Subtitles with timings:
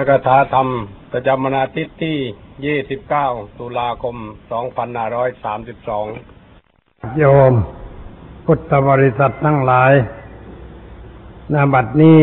[0.00, 0.68] กถาธรรม
[1.12, 4.16] ประจำวันอาทิตย์ที่ 29 ตุลาคม
[5.42, 7.52] 2532 โยม
[8.46, 9.92] พุทธบริษัททั้งหลาย
[11.52, 12.20] นาบัดนี้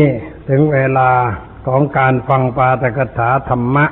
[0.48, 1.10] ถึงเวลา
[1.66, 3.86] ของการฟังปาตกถาธรรมะ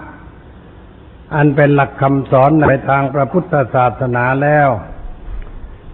[1.35, 4.69] อันเป็นหลักคำสอนในทางพระพุทธศาสนาแล้ว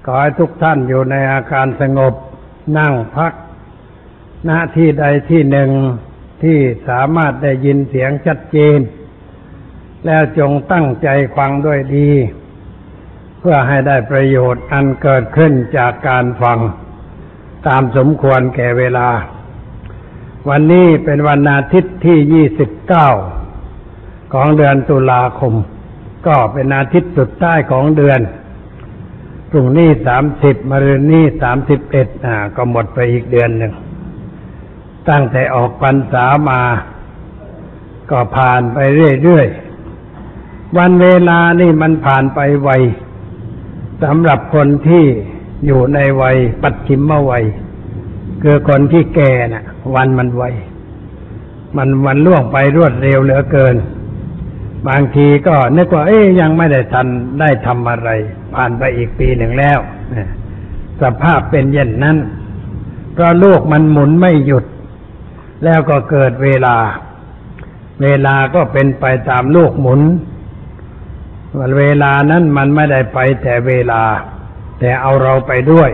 [0.04, 2.14] ขอให้ทุกท่านอยู่ในอาการสงบ
[2.78, 3.32] นั่งพัก
[4.44, 5.70] หน้าที่ใดที่หนึ่ง
[6.44, 6.58] ที่
[6.88, 8.78] สามารถได้ยินเสียงชัดเจน
[10.06, 12.10] แล้วจงตั้งใจฟังด้วยดี
[13.38, 16.58] เพื่อให้ได้ประโยชน์อันเกิดขึ้นจากการฟัง
[17.66, 19.08] ตามสมควรแก่เวลา
[20.48, 22.46] วันนี้เป็นวันอาทิตย์ที่
[23.50, 25.54] 29ของเดือนตุลาคม
[26.26, 28.20] ก็เป็นอาทิตย์สุดท้ายของเดือน
[29.50, 29.88] พรุ่งนี้
[30.30, 31.24] 30มะรืนนี้
[31.74, 33.72] 31อ่า ก็หมดไปอีกเดือนหนึ่ง
[35.10, 36.62] ตั้งแต่ออกพรรษามา
[38.10, 42.70] ก็ผ่านไปเรื่อยๆ วันเวลานี่มันผ่านไปไว
[44.02, 45.04] สำหรับคนที่
[45.66, 47.44] อยู่ในวัยปัจฉิมวัย
[48.42, 50.44] คือคนที่แก่น่ะ วันมันไว
[51.76, 53.76] มันวันล่วงไปรวดเร็วเหลือเกิน
[54.88, 57.06] บางทีก็นึกว่า เอ๊ยยังไม่ได้ทัน
[57.40, 58.08] ได้ทำอะไร
[58.54, 59.78] ผ่านไปอีกปีหนึ่งแล้ว
[61.02, 62.16] สภาพเป็นเย็นนั้น
[63.12, 64.64] เพราะโลกมันหมุนไม่หยุด
[65.64, 66.76] แล้วก็เกิดเวลา
[68.02, 70.00] เวลาก็เป็นไปตามโลกหมุน
[71.58, 74.02] วันเวลานั้นมันไม่ได้ไปแต่เวลา
[74.78, 75.90] แต่เอาเราไปด้วย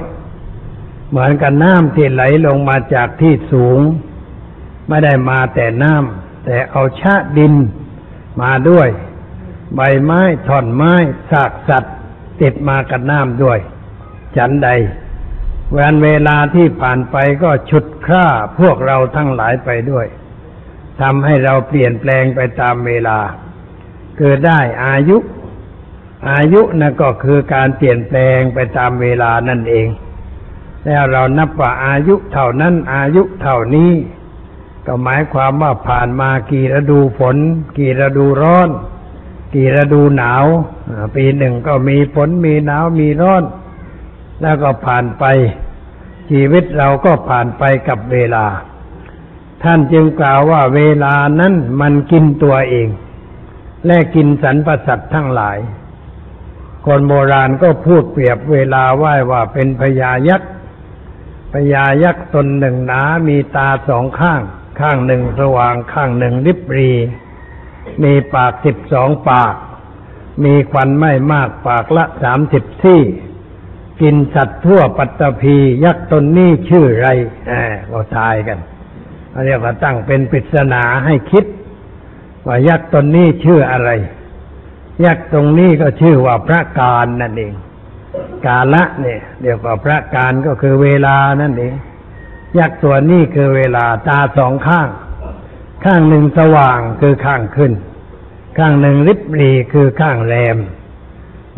[1.10, 3.80] เหมือนกับน้ำที่ไหลลงมาจากที่สูง
[4.88, 7.55] ไม่ได้มาแต่น้ำแต่เอาชะดิน
[8.42, 8.88] มาด้วย
[9.74, 10.94] ใบไม้ท่อนไม้
[11.30, 11.94] ซากสัตว์
[12.40, 13.58] ติดมากับน้ำด้วย
[14.36, 14.68] ฉันใด
[15.78, 18.26] วันเวลาที่ผ่านไปก็ฉุดค่า
[18.58, 20.06] พวกเราทั้งหลายไปด้วย
[21.00, 23.18] ทำให้เราเปลี่ยนแปลงไปตามเวลา
[24.18, 25.16] เกิดได้อายุ
[26.30, 29.89] อายุนั่นก็คือการเปลี่ยนแปลงไปตามเวลานั่นเอง
[30.86, 33.92] แล้วเรานับว่าอายุเท่านั้นอายุเท่านี้
[34.86, 37.36] ก็หมายความว่าผ่านมากี่ฤดูฝน
[37.78, 38.68] กี่ฤดูร้อน
[39.55, 40.45] กี่ฤดูหนาว
[41.16, 43.42] ปีหนึ่งก็มีฝนมีหนาวมีร้อน
[44.42, 45.24] แล้วก็ผ่านไป
[46.30, 48.46] ชีวิตเราก็ผ่านไปกับเวลา
[49.62, 52.89] ท่านจึงกล่าวว่าเวลานั้นมันกินตัวเอง
[53.86, 55.58] และกินสรรพสัตว์ทั้งหลาย
[56.86, 60.51] คนโบราณก็พูดเปรียบเวลาไหว้ว่าเป็นพญายักษ์
[61.52, 64.42] พญายักษ์ตนหนึ่งหนามีตาสองข้าง
[64.80, 66.92] ข้างหนึ่งสว่างข้างหนึ่งริบรี
[68.02, 69.55] มีปากสิบสองปาก
[70.45, 73.01] มีควันไม่มากปากละสามสิบซี่
[74.02, 77.08] กินสัตว์ทั่วปัตตภียักษ์ตนนี้ชื่อไร
[77.46, 78.58] แอบก็ทายกัน
[79.46, 81.44] เรียกว่าตั้งเป็นปริศนาให้คิด
[82.46, 83.90] ว่ายักษ์ตนนี้ชื่ออะไร
[85.05, 87.55] ยักษ์ตรงนี้ก็ชื่อว่าพระการนั่นเอง
[88.46, 91.74] กาละเนี่ยเรียกว่าพระการก็คือเวลานั่นเอง
[92.58, 94.89] ยักษ์ตัวนี้คือเวลาตาสองข้าง
[95.84, 97.72] ข้างหนึ่งสว่างคือข้างขึ้น
[98.58, 100.56] ข้างหนึ่งริบรีคือข้างแรม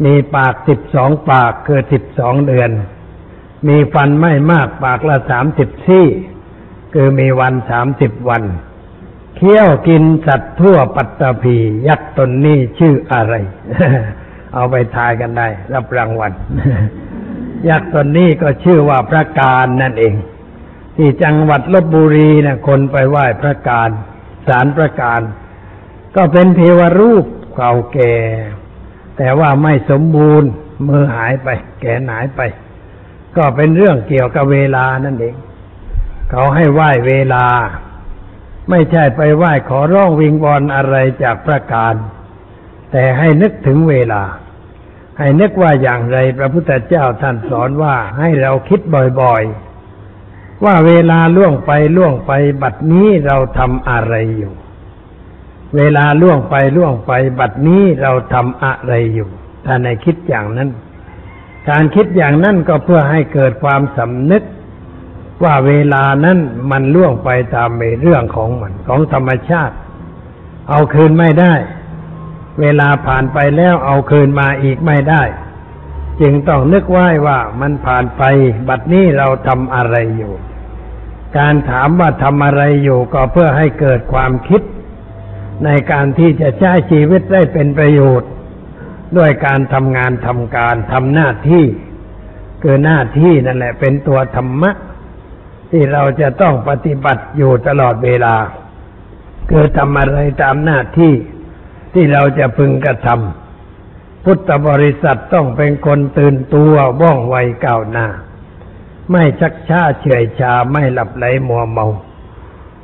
[0.04, 2.70] มีปากสิบสองปากคือสิบสองเดือน
[3.68, 6.06] มีฟันไม่มากปากละสามสิบซี่
[6.94, 8.42] คือมีวันสามสิบวัน
[9.36, 11.56] เคี้ยวกินสัตว์ทั่วปัตตภี
[11.88, 13.34] ยักษ์ตนนี้ชื่ออะไร
[14.54, 16.32] เอาไปทายกันได้ รับรางวัล
[17.68, 20.14] ยักษ์ตนนี้ก็ชื่อว่าพระการนั่นเอง
[20.96, 23.90] ที่จังหวัดลบบุรีนะคนไปไหว้พระการ
[24.48, 25.20] สารพระการ
[26.16, 27.24] ก็เป็นเทวรูป
[27.56, 28.12] เก่าแก่
[29.16, 30.50] แต่ว่าไม่สมบูรณ์
[30.88, 31.48] มือหายไป
[31.80, 32.40] แขนหายไป
[33.36, 35.36] ก็เป็นเรื่องเกี่ยวกับเวลานั่นเอง
[36.30, 37.44] เขาให้ไหว้เวลา
[38.70, 41.94] ไม่ใช่ไปไหว้ขอร้องวิงวอนอะไรจากพระการ
[42.92, 44.22] แต่ให้นึกถึงเวลา
[45.18, 48.80] ให้นึกว่าอย่างไรพระพุทธเจ้าท่านสอนว่าให้เราคิด
[49.20, 54.52] บ่อยๆ ว่าเวลาล่วงไปล่วงไปบัดนี้เราทำอะไรอยู่
[55.76, 59.28] เวลาล่วงไปล่วงไปบัดนี้เราทำอะไรอยู่
[59.64, 60.70] ถ้าในคิดอย่างนั้น
[61.68, 64.42] การคิดอย่างนั้นก็เพื่อให้เกิดความสำนึก
[65.44, 66.38] ว่าเวลานั้น
[66.70, 67.70] มันล่วงไปตาม
[68.02, 69.74] เรื่องของมันของธรรมชาติ
[70.68, 71.54] เอาคืนไม่ได้
[72.60, 75.22] เวลาผ่านไปแล้วเอาคืนมาอีกไม่ได้
[76.20, 78.22] จึงต้องนึกไว้ว่ามันผ่านไป
[78.68, 80.32] บัดนี้เราทำอะไรอยู่
[81.38, 84.62] การถามว่าทำอะไรอยู่ก็เพื่อให้เกิดความคิด
[85.64, 88.30] ในการที่จะใช้ชีวิตได้เป็นประโยชน์
[89.16, 91.64] ด้วยการทำงานทำการทำหน้าที่
[92.62, 94.70] คือหน้าที่นั่นแหละเป็นตัวธรรมะ
[95.70, 98.36] ที่เราจะต้องปฏิบัติอยู่ตลอดเวลา
[99.50, 101.12] คือทำอะไรตามหน้าที่
[101.94, 108.06] ที่เราจะพึงกระทำพุทธบริษัทต้องเป็นคนตื่นตัวว่องไวก้าวหน้า
[109.10, 111.86] ไม่ชักช้าเฉื่อยชาไม่หลับไหลมัวเมา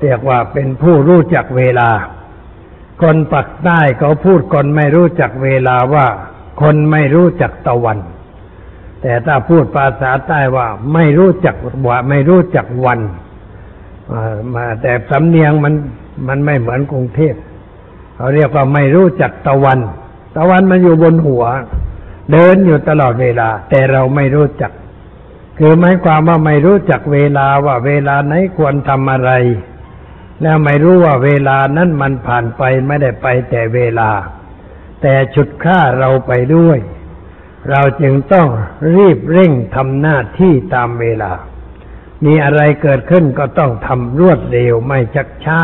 [0.01, 1.91] เรียกว่าเป็นผู้รู้จักเวลา
[3.03, 6.07] คนปักใต้เขาพูดคนไม่รู้จักเวลาว่า
[6.61, 7.99] คนไม่รู้จักตะวัน
[9.03, 11.57] แต่ถ้าพูดภาษาใต้ว่า ไม่รู้จัก
[11.89, 13.01] ว่าไม่รู้จักวัน
[14.55, 15.75] มาแต่สำเนียงมัน
[16.29, 17.35] มันไม่เหมือนกรุงเทพ
[18.17, 19.79] เขาเรียกว่าไม่รู้จักตะวัน
[20.37, 21.45] ตะวันมันอยู่บนหัว
[22.33, 24.73] เดินอยู่ตลอดเวลา แต่เราไม่รู้จัก
[25.59, 29.33] คือหมายความว่าไม่รู้จักเวลาว่าเวลาไหนควรทำอะไร
[30.43, 34.11] แล้วไม่รู้ว่าเวลานั้นมันผ่านไปไม่ได้ไปแต่เวลา
[35.03, 36.79] แต่ฉุดฆ่าเราไปด้วย
[37.71, 38.49] เราจึงต้อง
[38.97, 41.33] รีบเร่งทำหน้าที่ตามเวลา
[42.25, 45.61] มีอะไรเกิดขึ้นก็ต้องทำรวดเร็วไม่ชักช้า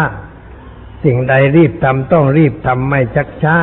[1.04, 3.56] สิ่งใดรีบทำต้องรีบทำไม่ชักช้า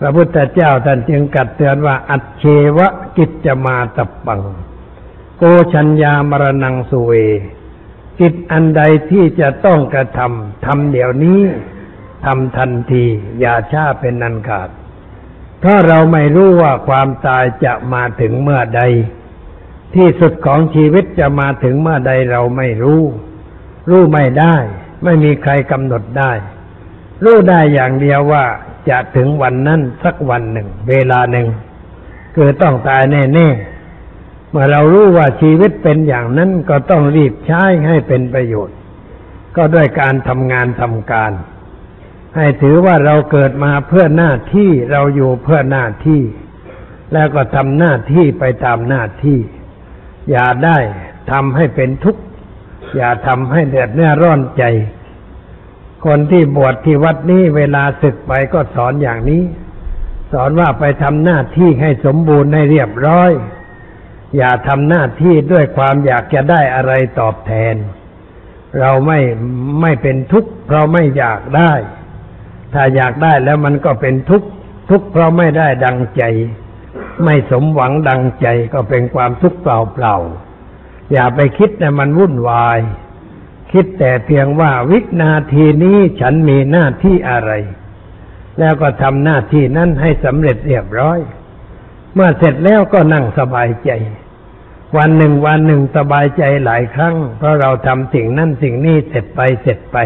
[0.00, 2.44] พระพุทธเจ้าท่านจึงกัดเตือนว่า อัจเช
[2.76, 4.40] วะกิจจะมาตับปัง
[5.36, 5.42] โก
[5.72, 7.12] ชัญญามรณังสุเว
[8.20, 11.40] กิจอันใดที่จะต้องกระทำทำเดี๋ยวนี้
[12.24, 13.04] ทำทันที
[13.40, 14.68] อย่าช้าเป็นนันขาด
[15.60, 18.82] เพราะเราไม่รู้ว่าความตายจะมาถึงเมื่อใด
[19.94, 23.02] ที่สุดของชีวิตจะมาถึงเมื่อใดเราไม่รู้
[23.88, 24.54] รู้ไม่ได้
[25.04, 26.32] ไม่มีใครกำหนดได้
[27.24, 28.44] รู้ได้อย่างเดียวว่า
[28.88, 31.46] จะถึงวันนั้นสักวันหนึ่ง เวลาหนึ่ง
[32.34, 33.75] คือต้องตายแน่ ๆ
[34.58, 38.76] มื่อเรารู้ว่าชีวิตเป็นอย่างนั้นก็ต้องรีบใช้ให้เป็นประโยชน์
[39.56, 41.32] ก็ด้วยการทำงานทำการ
[42.36, 46.22] ให้ถือว่าเราเกิดมาเพื่อหน้าที่เราอยู่เพื่อหน้าที่
[47.12, 49.38] แล้วก็ทำหน้าที่ไปตามหน้าที่
[50.30, 50.78] อย่าได้
[51.32, 52.22] ทำให้เป็นทุกข์
[52.96, 54.64] อย่าทำให้เดือดเนื้อร้อนใจ
[56.06, 59.42] คนที่บวชที่วัดนี้เวลาศึกไปก็สอนอย่างนี้
[60.32, 63.32] สอนว่าไปทำหน้าที่ให้สมบูรณ์ให้เรียบร้อย
[64.36, 67.76] อย่าทำหน้าที่ด้วยความอยากจะได้อะไรตอบแทน
[68.80, 69.20] เราไม่
[69.82, 71.72] ไม่เป็นทุกข์เพราะไม่อยากได้
[72.72, 74.48] ถ้าอยากได้แล้วมันก็เป็นทุกข์
[74.90, 76.22] ทุกข์เพราะไม่ได้ดังใจ
[77.24, 82.78] ไม่สมหวังดังใจก็เป็นความทุกข์เปล่าๆอย่าไปคิดแต่มันวุ่นวาย
[83.72, 87.52] คิดแต่เพียงว่าวินาทีนี้ฉันมีหน้าที่อะไร
[88.58, 91.18] แล้วก็ทำหน้าที่นั้นให้สำเร็จเรียบร้อย
[92.16, 93.90] เมื่อเสร็จแล้วก็นั่งสบายใจ
[94.96, 99.96] วันหนึ่งวันหนึ่งสบายใจหลายครั้ง เพราะเราทำสิ่งนั้นสิ่งนี้เสร็จไปเสร็จไป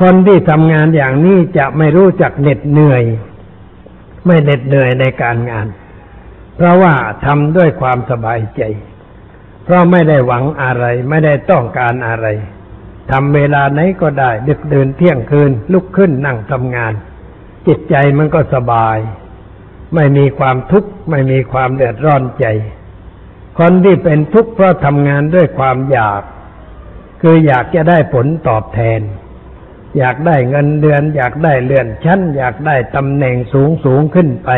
[0.00, 3.02] คนที่ทำงานอย่างนี้จะไม่รู้จักเหน็ดเหนื่อย
[4.26, 5.66] ไม่เหน็ดเหนื่อยในการงาน
[6.56, 6.94] เพราะว่า
[7.24, 8.62] ทำด้วยความสบายใจ
[9.64, 12.26] เพราะไม่ได้หวังอะไร ไม่ได้ต้องการอะไร
[13.10, 16.92] ทำเวลาไหนก็ได้ดึกเดินเที่ยงคืนลุกขึ้นนั่งทำงาน
[17.66, 18.98] จิตใจมันก็สบาย
[19.94, 22.46] ไม่มีความทุกข์ไม่มีความเดือดร้อนใจ
[23.58, 26.22] คนที่เป็นทุกข์เพราะทำงานด้วยความอยาก
[27.22, 29.00] คืออยากจะได้ผลตอบแทน
[29.98, 34.50] อยากได้เงินเดือน อยากได้เลื่อนชั้น อยากได้ตำแหน่งสูงสูงขึ้นไป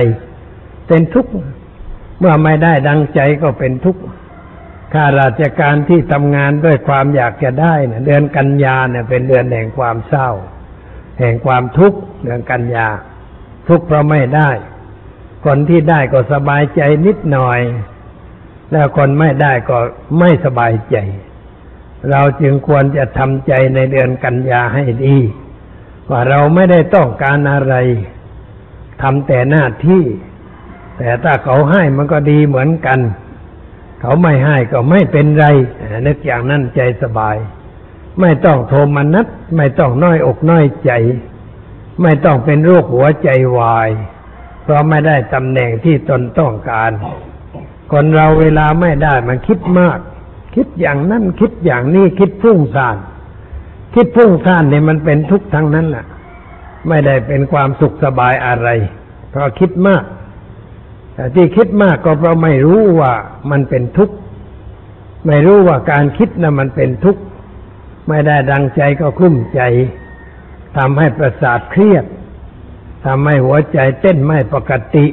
[0.87, 1.33] เป็นทุกข์
[2.19, 4.03] เมื่อไม่ได้ดังใจก็เป็นทุกข์
[4.93, 10.31] ข้าราชการที่ทำงานด้วยความอยากจะได้เนี่ยเดือนกันยาเนี่ยเป็นเดือนแห่งความเศร้า
[11.19, 12.88] แห่งความทุกข์เดือนกันยา
[13.69, 14.50] ทุกข์เพราะไม่ได้
[15.44, 17.61] คนที่ได้ก็สบายใจนิดหน่อย
[18.70, 19.78] แล้วคนไม่ได้ก็
[20.18, 20.97] ไม่สบายใจ
[22.11, 25.16] เราจึงควรจะทำใจในเดือนกันยาให้ดี
[26.11, 27.75] ว่าเราไม่ได้ต้องการอะไร
[29.02, 30.04] ทำแต่หน้าที่
[30.99, 33.00] แต่ถ้าเขาให้มันก็ดีเหมือนกัน
[34.00, 35.47] เขาไม่ให้ก็ไม่เป็นไร
[36.06, 37.37] นึกอย่างนั้นใจสบาย
[38.20, 40.92] ไม่ต้องโทมนัสไม่ต้องน้อยอกน้อยใจ
[42.02, 43.28] ไม่ต้องเป็นโรคหัวใจ
[43.59, 43.90] วาย
[44.62, 46.90] เพราะไม่ได้ตำแหน่งที่ตนต้องการ
[47.93, 49.99] คนเราเวลาไม่ได้มันคิดมาก
[50.55, 52.97] คิดอย่างนั้นคิดอย่างนี้คิดพุ่งซ่าน
[53.95, 56.07] คิดพุ่งซ่านเนี่ยมันเป็นทุกข์ทั้งนั้นแหละ
[56.88, 58.69] ไม่ได้เป็นความสุขสบายอะไร
[59.31, 60.05] เพราะคิดมาก
[61.14, 63.12] แต่ที่คิดมากก็เพราะไม่รู้ว่า
[63.50, 64.14] มันเป็นทุกข์
[65.26, 67.23] ไม่รู้ว่าการคิดนะ่ะมันเป็นทุกข์
[68.09, 69.61] ไม่ได้ดังใจก็คลุ้มใจ
[70.76, 72.05] ทำให้ประสาทเครียด
[73.04, 75.07] ทำให้หัวใจเต้นไม่ปกติ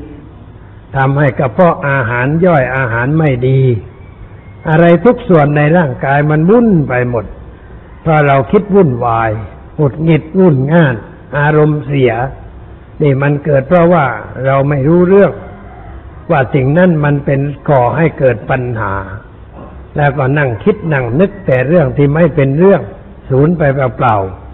[0.96, 3.60] ทำให้กระเพาะอาหารย่อยอาหารไม่ดี
[4.70, 7.25] อะไรทุกส่วนในร่างกายมันวุ่นไปหมด
[8.01, 9.32] เพราะเราคิดวุ่นวาย
[9.75, 10.96] หงุดหงิดวุ่นง่าน
[11.38, 12.13] อารมณ์เสีย
[13.01, 14.06] นี่มันเกิดเพราะว่า
[14.46, 15.32] เราไม่รู้เรื่อง
[16.32, 17.39] ว่าสิ่งนั้นมันเป็น
[17.70, 18.94] ก่อให้เกิดปัญหา
[19.98, 22.82] แล้วก็นั่งคิดนั่งนึกแต่เรื่องที่ไม่เป็นเรื่อง
[23.29, 24.47] สูญไปเปล่าๆ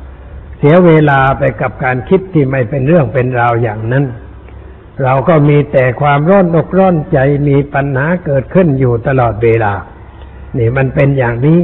[0.66, 4.06] สียเวลาไปกับการคิดที่ไม่เป็นเรื่องเป็นราวอย่างนั้น
[5.04, 7.18] เราก็มีแต่ความร้อนอกร้อนใจ
[7.48, 9.74] มีปัญหาเกิดขึ้นอยู่ตลอดเวลา
[10.58, 11.60] นี่มันเป็นอย่างนี้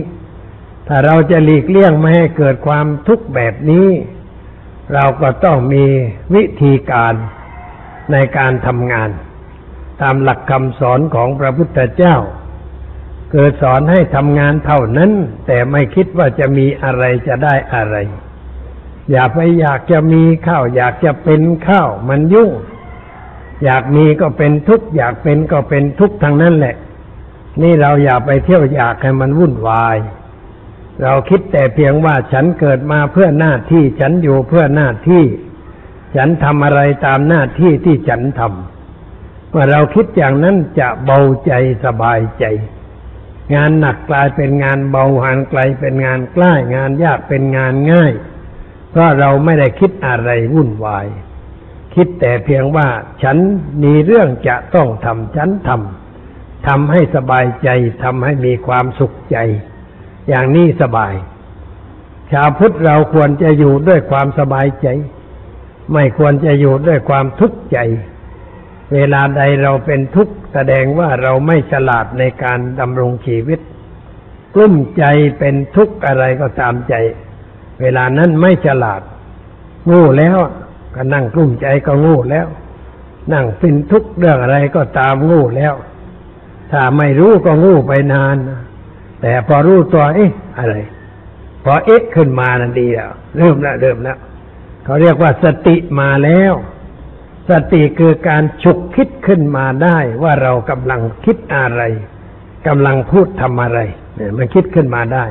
[0.87, 3.87] ถ้าเราจะหลีกเลี่ยงไม่ให้เกิดความทุกข์แบบนี้
[4.93, 5.85] เราก็ต้องมี
[6.35, 7.13] วิธีการ
[8.11, 9.09] ในการทำงาน
[10.01, 12.15] ตามหลักคำสอนของพระพุทธเจ้า
[13.31, 15.11] เกิดสอนให้ทำงานเท่านั้น
[15.47, 17.95] แต่ไม่คิดว่าจะมีอะไรจะได้อะไร
[19.11, 22.51] อย่าไปอยากจะมีข้าว อยากจะเป็นข้าวมันยุ่ง
[23.63, 26.75] อยากมีก็เป็นทุกข์อยากเป็นก็เป็นทุกข์ทั้งนั้นแหละ
[27.61, 29.97] นี่เราอย่าไปเที่ยวอยากให้มันวุ่นวาย
[31.03, 35.23] เราคิดแต่เพียงว่าฉันเกิดมาเพื่อหน้าที่ฉันอยู่เพื่อหน้าที่
[36.15, 41.51] ฉันทำอะไรตามหน้าที่ที่ฉันทำเมื่อเราคิดอย่างนั้นจะเบาใจ
[41.85, 42.45] สบายใจ
[43.55, 48.13] งานหนักกลายเป็นงานเบาหันไกลเป็นงานใกล้งานยากเป็นงานง่าย
[48.89, 51.08] เพราะเราไม่ได้คิดอะไรวุ่นวาย
[51.96, 52.88] คิดแต่เพียงว่า
[53.24, 53.38] ฉัน
[53.84, 57.69] มีเรื่องจะต้องทำฉันทำทำให้สบายใจ
[58.03, 59.38] ทำให้มีความสุขใจ
[60.29, 61.13] อย่างนี้สบาย
[62.31, 64.88] ชาวพุทธเราควรจะอยู่ด้วยความสบายใจ
[65.93, 67.79] ไม่ควรจะอยู่ด้วยความทุกข์ใจ
[68.93, 73.60] เวลาใดเราเป็นทุกข์แสดงว่าเราไม่ฉลาดในการดำรงชีวิต
[74.55, 75.03] กลุ้มใจ
[75.39, 76.96] เป็นทุกข์อะไรก็ตามใจ
[77.81, 79.01] เวลานั้นไม่ฉลาด
[79.88, 80.38] โง่แล้ว
[80.95, 82.48] ก็นั่งกลุ้มใจก็โง่แล้ว
[83.33, 85.74] นั่งเป็นทุกข์เรื่องอะไรก็ตามโง่แล้ว
[86.71, 88.36] ถ้าไม่รู้ก็โง่ไปนาน
[89.21, 90.75] แต่พอรู้ตัวเอ๊ะอะไร
[91.63, 94.17] พอเอ๊ะขึ้นมานั่นดีแล้วเริ่มแล้วเริ่มแล้ว
[94.83, 96.53] เขาเรียกว่าสติมาแล้ว
[97.50, 101.81] สติคือการฉุกคิดขึ้นมาได้ว่าเรากำลังคิดอะไร
[102.67, 103.79] กำลังพูดทำอะไร
[104.15, 105.25] เนี่ยมันคิดขึ้นมาได้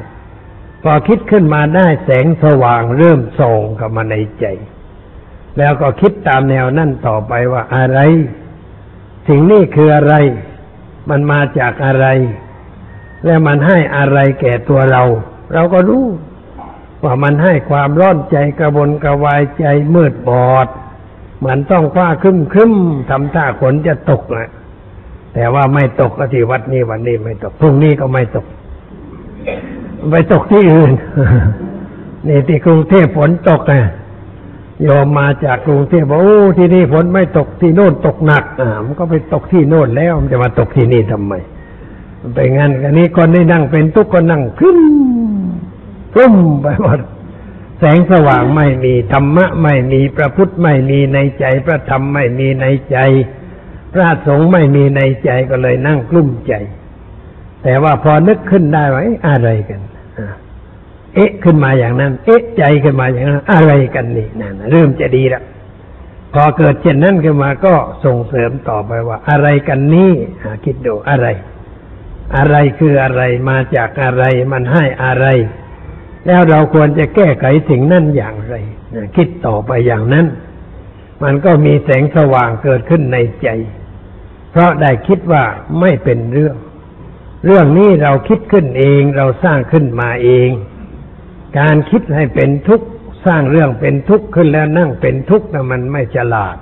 [0.90, 4.44] อคิดขึ้นมาได้แสงสว่างเริ่มส่องเข้ามาในใจ
[5.58, 7.98] แล้วก็คิดตามแนวนั่นต่อไปว่าอะไร
[9.28, 10.14] สิ่งนี้คืออะไร
[11.10, 12.06] มันมาจากอะไร
[13.24, 15.02] และมันให้อะไรแก่ตัวเรา
[15.52, 16.06] เราก็รู้
[17.04, 19.64] ว่ามันให้ความร้อนใจกระวนกระวายใจ
[19.94, 20.68] มืดบอด
[21.38, 22.74] เหมือนต้องคว้าครึ้มครึ้ม
[23.10, 24.50] ทำท่าฝนจะตกนะ
[25.34, 28.46] แต่ว่าไม่ตกก็ที่วัดนี้วันนี้ไม่ตกพรุ่งนี้ก็ไม่ตก
[30.10, 30.92] ไปตกที่อื่น
[32.28, 33.74] นี่ที่กรุงเทพฝนตกไง
[34.82, 41.32] โยมมาจากกรุงเทพบอกโอ้ที่นี่ฝนไม่ตกที่โน่นตกหนักอ่ามันก็ไปตกที่โน่นแล้ว มันจะมาตกที่นี่ทำไม
[42.34, 44.78] ไปงั้นกันนี้คนที่นั่งเป็นทุกคนนั่งขึ้น
[46.16, 46.98] รุ่มไปหมด
[47.78, 52.98] แสงสว่างไม่มีธรรมะไม่มีพระพุทธไม่มีในใจ พระธรรมไม่มีในใจ
[53.92, 56.54] พระสงฆ์ไม่มีในใจก็เลยนั่งกลุ้มใจ
[57.62, 59.80] แต่ว่าพอนึกขึ้นได้ว่าอะไรกัน
[61.14, 65.44] เอ๊ะขึ้นมาอย่างนั้น เอ๊ะใจขึ้นมาอย่างนั้น อะไรกันนี่นั่นเริ่มจะดีล้ว
[66.34, 67.74] พอเกิดเช่นนั้นขึ้นมาก็
[68.04, 70.12] ส่งเสริมต่อไปว่า อะไรกันนี่
[70.64, 71.26] คิดดูอะไร
[72.36, 75.26] อะไรคืออะไรมาจากอะไรมันให้อะไร
[76.26, 78.54] แล้วเราควรจะแก้ไขสิ่งนั้นอย่างไร
[79.16, 80.26] คิดต่อไปอย่างนั้น
[81.22, 83.48] มันก็มีแสงสว่างเกิดขึ้นในใจ
[84.50, 85.44] เพราะได้คิดว่า
[85.80, 86.56] ไม่เป็นเรื่อง
[87.44, 90.48] เรื่องนี้เราคิดขึ้นเองเราสร้างขึ้นมาเอง
[91.58, 92.86] การคิดให้เป็นทุกข์
[93.26, 96.56] สร้างเรื่องเป็นทุกข์ขึ้นแล้วนั่งเป็นทุกข์นะมันไม่ฉลาด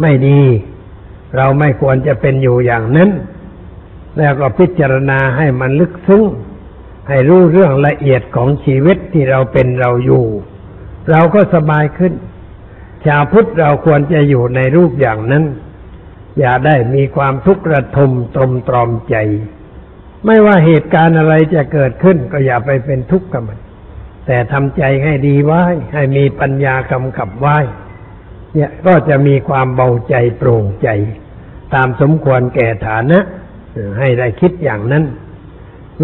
[0.00, 0.40] ไม่ดี
[1.36, 3.10] เราไม่ควรจะเป็นอยู่อย่างนั้น
[4.18, 6.22] แล้วก็พิจารณาให้มันลึกซึ้ง
[7.08, 10.24] ให้รู้เรื่องละเอียดของชีวิตที่เราเป็นเราอยู่
[11.10, 12.12] เราก็สบายขึ้น
[13.06, 15.44] ชาวพุทธเราควรจะอยู่ในรูปอย่างนั้น
[16.38, 19.16] อย่าได้มีความทุกข์ระทมตรมตรอมใจ
[20.26, 23.60] ไม่ว่าเหตุการณ์อะไรจะเกิดขึ้น ก็อย่าไปเป็นทุกข์กับมัน
[24.26, 25.62] แต่ทำใจให้ดีไว้
[25.94, 27.58] ให้มีปัญญากำกับไว้
[28.54, 30.88] เนี่ยก็จะมีความเบาใจโปร่งใจ
[31.74, 33.18] ตามสมควรแก่ฐานะ
[33.98, 35.04] ให้ได้คิดอย่างนั้น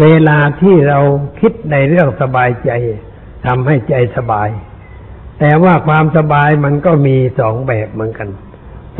[0.01, 0.99] เวลาที่เรา
[1.39, 2.71] คิดในเรื่องสบายใจ
[3.45, 4.49] ทำให้ใจสบาย
[5.39, 8.29] แต่ว่าความสบายมันก็มีสองแบบเหมือนกัน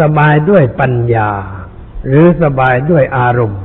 [0.01, 1.29] สบายด้วยปัญญา
[2.07, 3.61] หรือสบายด้วยอารมณ์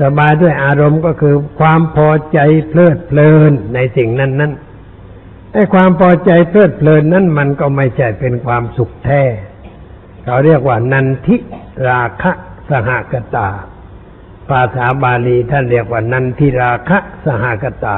[0.00, 4.52] สบายด้วยอารมณ์ก็คือความพอใจเพลิดเพลินในสิ่งนั้นนั้น
[5.52, 9.22] ไอ้ความพอใจเพลิดเพลินนั้นมันก็ไม่ใช่เป็นความสุขแท้
[10.24, 11.36] เขาเรียกว่านันทิ
[11.88, 12.32] ราคะ
[12.68, 13.48] สหกตา
[14.48, 17.96] ภาษาบาลีท่านเรียกว่านันทิราคะสหกตา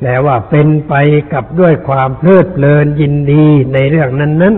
[0.00, 0.94] แปลว่าเป็นไป
[1.32, 3.44] กับด้วยความเพลิดเพลินยินดี
[3.74, 4.54] ในเรื่องนั้นนั้น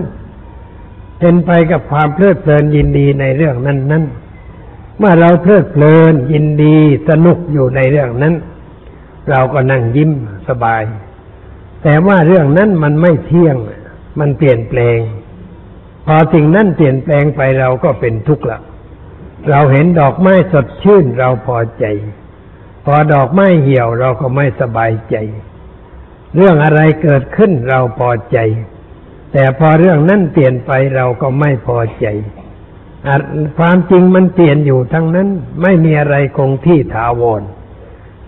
[1.19, 4.03] เป็นไปกับความเพลิดเพลินยินดีในเรื่องนั้นนั้น
[4.97, 6.77] เมื่อเราเพลิดเพลินยินดี
[7.09, 8.33] สนุกอยู่ในเรื่องนั้น
[9.29, 10.11] เราก็นั่งยิ้ม
[10.47, 10.83] สบาย
[11.83, 13.55] แต่ว่าเรื่องนั้นมันไม่เที่ยง
[14.19, 14.99] มันเปลี่ยนแปลง
[16.05, 18.59] พอสิ่งนั้นเปลี่ยนแปลงไปเราก็เป็นทุกข์ละ
[19.49, 21.85] เราเห็นดอกไม้สดชื่นเราพอใจ
[22.85, 25.15] พอดอกไม้เหี่ยวเราก็ไม่สบายใจ
[26.35, 28.37] เรื่องอะไรเกิดขึ้นเราพอใจ
[29.33, 32.05] แต่พอเรื่องนั้นเปลี่ยนไปเราก็ไม่พอใจ
[33.57, 35.27] ความจริงมันเปลี่ยนอยู่ทั้งนั้น
[35.61, 37.41] ไม่มีอะไรคงที่ถาวร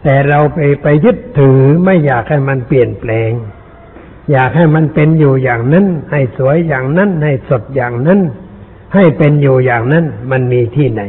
[0.04, 3.32] แต่เราไปไปยึดถือไม่อยากให้มันเปลี่ยนแปลง
[4.32, 8.20] อยากให้มันเป็นอยู่อย่างนั้น ให้สวยอย่างนั้น ให้สดอย่างนั้น
[8.94, 11.02] ให้เป็นอยู่อย่างนั้น มันมีที่ไหน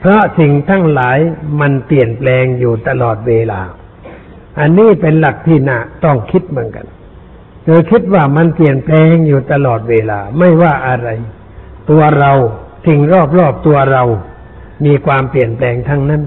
[0.00, 1.18] เพราะสิ่งทั้งหลาย
[1.60, 3.60] มันเปลี่ยนแปลงอยู่ตลอดเวลา
[4.60, 6.86] อันนี้เป็นหลักที่น่าต้องคิดเหมือนกัน
[7.64, 11.08] โดยคิดว่ามันเปลี่ยนแปลงอยู่ตลอดเวลาไม่ว่าอะไร
[11.90, 12.32] ตัวเรา
[12.86, 12.98] สิ่ง
[13.38, 14.02] รอบๆตัวเรา
[14.84, 16.22] มีความเปลี่ยนแปลงทั้งนั้น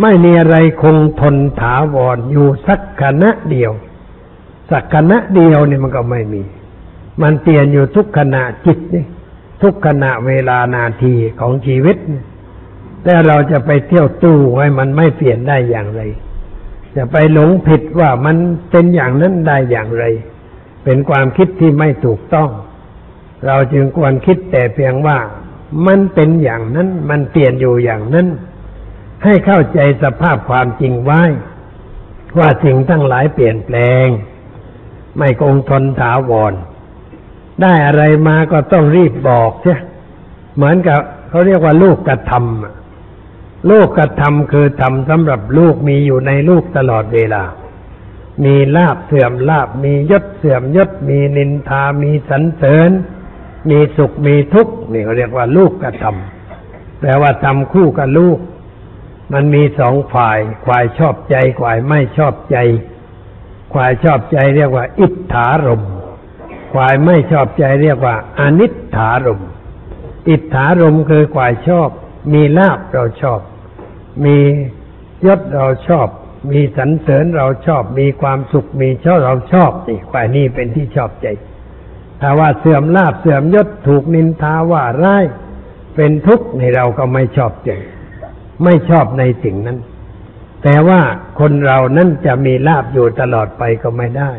[0.00, 3.72] ไม่มีอะไรคงทนถาวรอยู่สักขณะเดียว
[4.70, 6.42] สักขณะเดียวนี่มันก็ไม่มี
[7.22, 9.04] มันเปลี่ยนอยู่ทุกขณะจิตนี่
[9.62, 11.96] ทุกขณะเวลานาทีของชีวิต
[13.02, 16.02] แต่เราจะไปเที่ยวตู้ให้มันไม่เปลี่ยนได้อย่างไร
[16.96, 18.36] จะไปหลงผิดว่ามัน
[18.70, 20.04] เป็นอย่างนั้นได้อย่างไร
[20.84, 22.48] เป็นความคิดที่ไม่ถูกต้อง
[23.46, 25.18] เราจึงควรคิดแต่เพียงว่า
[25.86, 28.26] มันเป็นอย่างนั้นมันเปลี่ยนอยู่อย่างนั้น
[29.24, 31.22] ให้เข้าใจสภาพความจริงไว้
[32.38, 34.06] ว่าสิ่งทั้งหลายเปลี่ยนแปลง
[35.18, 36.52] ไม่คงทนถาวร
[37.62, 39.76] ได้อะไรมาก็ต้องรีบบอกใช่
[40.56, 47.42] เหมือนกับเขาเรียกว่าลูกกระทำลูกกระทำคือทำสำหรับลูกมีอยู่ในลูกตลอดเวลา
[48.44, 52.90] มีลาบเสื่อมลาบมียศเสื่อมยศมีนินทามีสรรเสริญ
[53.70, 58.38] มีสุขมีทุกข์นี่เขาเรียกว่าลูกกระทำแปลว่าทำคู่กับลูก
[59.32, 62.56] มันมีสองฝ่ายฝ่ายชอบใจฝ่ายไม่ชอบใจ
[63.74, 65.82] ฝ่ายชอบใจเรียกว่า อิทธารม
[66.74, 69.42] ฝ่ายไม่ชอบใจเรียกว่า อนิถารม
[70.28, 71.88] อิทธารมคือฝ่ายชอบ
[72.32, 73.40] มีลาบเราชอบ
[74.24, 74.36] มี
[75.26, 76.08] ยศเราชอบ
[76.50, 81.26] มีสรรเสริญเราชอบ มีความสุขมีชอบเราชอบนี่ฝ่ายนี้เป็นที่ชอบใจ
[82.20, 85.24] ถ้าว่าเสื่อมลาบเสื่อมยศถูกนินทาว่าร้าย
[85.96, 87.70] เป็นทุกข์ในเราก็ไม่ชอบใจ
[88.64, 89.78] ไม่ชอบในสิ่งนั้น
[90.62, 91.00] แต่ว่า
[91.40, 94.32] คนเรานั้นจะมีลาบอยู่ตลอดไปก็ไม่ได้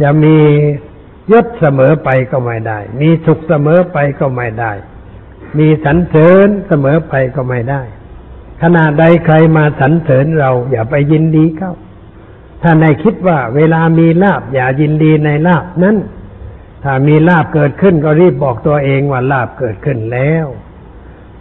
[0.00, 0.36] จะมี
[1.32, 4.72] ยศเสมอไปก็ไม่ได้ มีสุขเสมอไปก็ไม่ได้
[5.58, 7.82] มีสรรเสริญเสมอไปก็ไม่ได้
[8.62, 11.72] ขณะใดใครมาสรรเสริญเราอย่าไปยินดีเข้า
[12.62, 15.96] ถ้าในคิดว่าเวลามีลาบอย่ายินดีในลาบนั้น
[16.84, 20.46] ถ้ามีลาบเกิดขึ้นก็รีบบอกตัวเองว่าลาบเกิดขึ้นแล้ว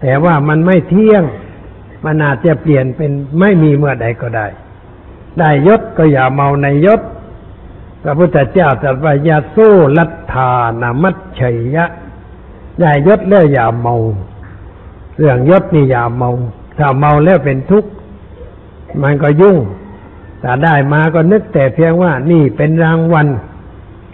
[0.02, 1.24] แต่ว่ามันไม่เที่ยง
[2.06, 4.48] มันอาจจะเปลี่ยนเป็นไม่มีเมื่อใดก็ได้
[5.40, 7.02] ได้ยศก็อย่าเมาในยศ
[8.04, 10.52] พระพุทธเจ้าตรัสว่ายาสู้ลัทธา
[10.82, 11.86] นามัชชัยยะ
[12.80, 13.96] ได้ยศแล้วอย่าเมา
[15.18, 16.32] เรื่องยศนี่อย่าเมา
[16.78, 17.90] ถ้าเมาแล้วเป็นทุกข์
[19.04, 19.58] มันก็ยุ่ง
[20.42, 23.28] แต่ได้มาก็นึกแต่เพียงว่านี่เป็นรางวัล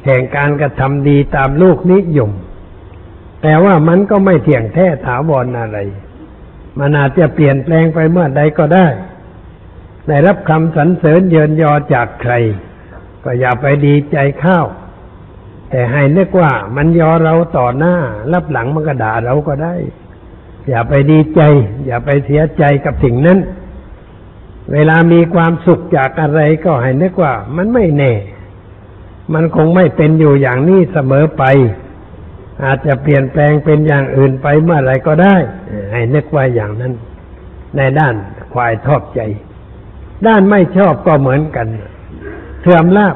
[0.05, 2.31] แห่งการกระทำดีตามลูกนิยม
[3.41, 5.77] แต่ว่ามันก็ไม่เที่ยงแท้ถาวรอะไร
[6.79, 8.87] มันอาจจะเปลี่ยนแปลงไปเมื่อใดก็ได้
[10.07, 12.33] ได้รับคำสรรเสริญเยินยอจากใคร
[13.23, 14.65] ก็อย่าไปดีใจข้าว
[15.69, 17.95] แต่ให้นึกว่ามันยอเราต่อหน้า
[18.33, 19.75] รับหลังมันก็ด่าเราก็ได้
[20.69, 21.41] อย่าไปดีใจ
[21.85, 23.39] อย่าไปเสียใจกับสิ่งนั้น
[24.73, 28.11] เวลามีความสุขจากอะไรก็ให้นึกว่ามันไม่แน่
[29.33, 31.43] มันคงไม่เป็นอยู่อย่างนี้เสมอไป
[32.63, 35.35] อาจจะเปลี่ยนแปลงเป็นอย่างอื่นไปเมื่อไรก็ได้
[35.91, 36.93] ให้นึกไว้อย่างนั้น
[37.77, 38.13] ในด้าน
[38.53, 39.19] ควายชอบใจ
[40.27, 41.67] ด้านไม่ชอบก็เหมือนกัน
[42.61, 43.15] เสื่อมลาบ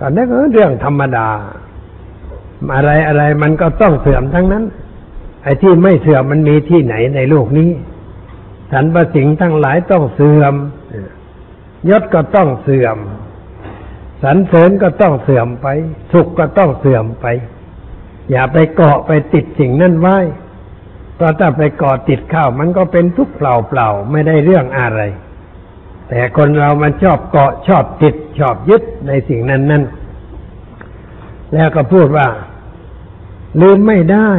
[0.00, 1.28] ก็นึกเรื่องธรรมดา
[2.74, 4.64] อะไรอะไรมันก็ต้องเสื่อมทั้งนั้น
[5.42, 7.70] ไอ้ที่ไม่เสื่อมมันมีที่ไหนในโลกนี้
[8.72, 10.54] สรรพสิ่งทั้งหลายต้องเสื่อม
[11.88, 12.98] ยศก็ต้องเสื่อม
[14.22, 15.66] สรรเสริญก็ต้องเสื่อมไป
[16.12, 17.26] สุขก็ต้องเสื่อมไป
[18.30, 20.18] อย่าไปเกาะไปติดสิ่งนั้นไว้
[21.14, 25.00] เพราะถ้าไปเกาะติดข้าวมันก็เป็นทุกข์เปล่าๆไม่ได้เรื่องอะไร
[26.08, 29.84] แต่คนเรามันชอบเกาะชอบติดชอบยึดในสิ่งนั้นนั่น
[31.54, 32.26] แล้วก็พูดว่า
[33.60, 34.30] ลืมไม่ได้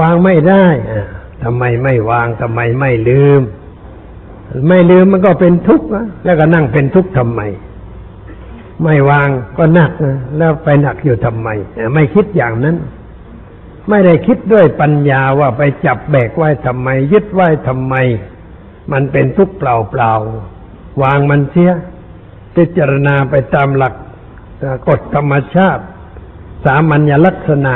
[0.00, 0.66] วางไม่ได้
[1.42, 3.40] ทำไมไม่วางทำไมไม่ลืม
[4.68, 5.86] ไม่ลืมมันก็เป็นทุกข์
[6.24, 7.40] แล้วก็นั่งเป็นทุกข์ทำไม
[8.82, 11.48] ไม่วางก็หนักนะแล้วไปหนักอยู่ทำไม
[11.94, 12.76] ไม่คิดอย่างนั้น
[13.88, 17.94] ไม่ได้คิดด้วยปัญญาว่าไปจับแบกไว้ทำไม ยึดไว้ทำไม
[18.92, 20.12] มันเป็นทุกข์เปล่าเปล่า
[21.02, 21.72] วางมันเสีย
[22.56, 23.94] พิจารณาไปตามหลัก
[24.88, 25.82] กฎธรรมชาติ
[26.64, 27.74] สามัญลักษณะ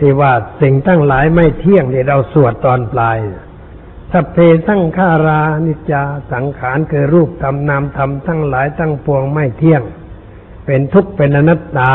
[0.00, 3.18] ที่ว่าสิ่งทั้งหลายไม่เที่ยงที่เราสวดตอนปลาย
[4.12, 4.36] สัพเพ
[4.68, 6.02] ทั้งขารานิจจา
[6.32, 9.82] สังขารคือรูปธรรมนามธรรมทั้งหลายทั้งปวงไม่เที่ยง
[10.68, 11.92] เป็นทุกข์เป็นอนัตตา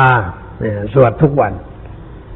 [0.94, 1.54] สวดทุกวัน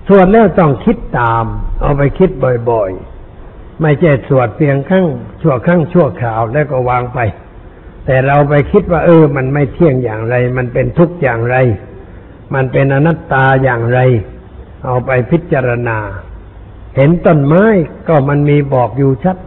[0.07, 1.45] สวดแล้วต้องคิดตาม
[1.81, 2.29] เอาไปคิด
[2.69, 5.05] บ่อยๆ ไม่ใช่สวดเพียงครั้ง
[5.41, 7.19] ชั่วครั้งชั่วคราวแล้วก็วางไป
[8.05, 11.57] แต่เราไปคิดว่า เออ มันไม่เที่ยงอย่างไร มันเป็นทุกข์อย่างไร
[12.53, 13.99] มันเป็นอนัตตาอย่างไร
[14.85, 15.97] เอาไปพิจารณา
[16.95, 17.65] เห็นต้นไม้
[18.07, 19.37] ก็มันมีบอกอยู่ชัด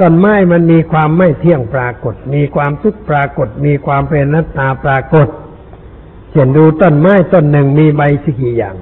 [0.00, 5.28] ต้นไม้มันมีความไม่เที่ยงปรากฏ มีความทุกข์ปรากฏ มีความเป็นอนัตตาปรากฏ
[6.34, 8.76] เช่นดูต้นไม้ต้นหนึ่งมีใบสักกี่อย่าง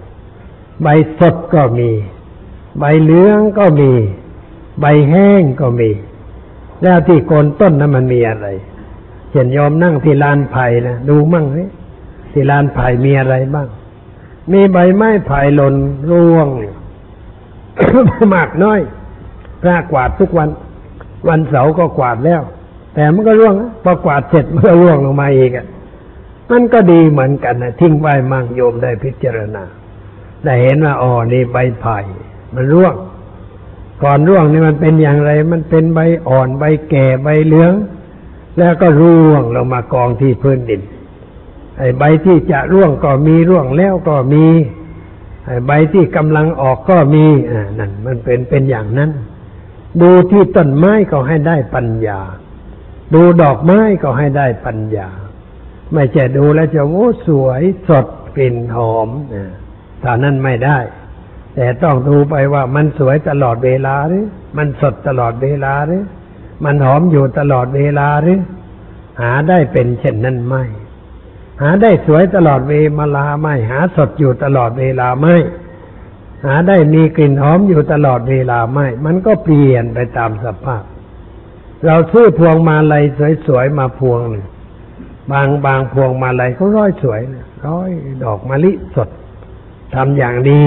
[0.82, 0.88] ใบ
[1.18, 1.90] สดก็มี
[2.78, 3.92] ใบเหลืองก็มี
[4.80, 5.90] ใบแห้งก็มี
[6.82, 8.46] แล้วที่โคนต้นนั้นมันมีอะไร
[9.30, 11.64] เช่นโยมนั่งที่ลานไผ่นะดูมั่งสิ
[12.32, 13.68] ที่ลานไผ่มีอะไรบ้าง
[14.52, 15.74] มีใบไม้ไผ่หล่น
[16.10, 16.48] ร่วง
[18.34, 18.80] มากน้อย
[19.62, 20.48] พระกวาดทุกวัน
[21.28, 22.42] วันเสาร์ก็กวาดแล้ว
[22.94, 25.66] แต่มันก็ร่วงนะพอกวาดเสร็จมันก็ร่วงลงมาอีกอะ
[26.52, 29.64] มันก็ดีเหมือนกันนะทิ้งไว้มั่งโยมได้พิจารณา
[30.44, 31.98] ได้เห็นว่าอ๋อนี่ใบไผ่
[32.54, 32.94] มันร่วง
[34.02, 37.72] ก่อนร่วงนี่มันเป็นอย่างไร มันเป็นใบอ่อนใบแก่ใบเหลือง
[38.58, 40.82] แล้วก็ร่วงลงมากองที่พื้นดิน
[41.78, 44.44] ไอ้ใบที่จะร่วงก็มีร่วงแล้วก็มี
[45.46, 49.10] ไอ้ใบที่กำลังออกก็มีอ่านั่นมันเป็นเป็นอย่างนั้น
[50.02, 52.20] ดูที่ต้นไม้ก็ให้ได้ปัญญา
[53.14, 55.08] ดูดอกไม้ก็ให้ได้ปัญญา
[55.94, 59.52] ไม่ใช่ดูแล้วจะโอ้สวยสดกลิ่นหอมอ่า
[60.04, 60.78] ตอนนั้นไม่ได้
[61.54, 64.26] แต่ต้องดูไปว่ามันสวยตลอดเวลาหรือ
[64.56, 66.02] มันสดตลอดเวลาหรือ
[66.64, 68.40] มันหอมอยู่ตลอดเวลาหรือ
[69.22, 70.64] หาได้เป็นเช่นนั้นไม่
[71.62, 72.74] หาได้สวยตลอดเว
[73.16, 75.36] ลาไม่ หาสดอยู่ตลอดเวลาไม่
[76.46, 80.84] หาได้มีกลิ่นหอมอยู่ตลอดเวลาไม่ มันก็เปลี่ยนไปตามสภาพ
[81.86, 83.04] เราซื้อพวงมาลัย
[83.46, 84.46] สวยๆมาพวงหนึ่ง
[85.30, 87.90] บางบางพวงมาลัยเขาร้อยสวยนะร้อย
[88.24, 89.08] ดอกมะลิสด
[89.94, 90.64] ทำอย่างดี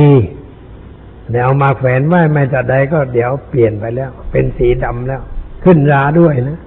[1.32, 5.22] เดี๋ยวเอามาแขวนไว้ไม่แต่ใดก็เดี๋ยวเปลี่ยนไปแล้ว เป็นสีดำแล้ว
[5.64, 6.60] ขึ้นราด้วยนะ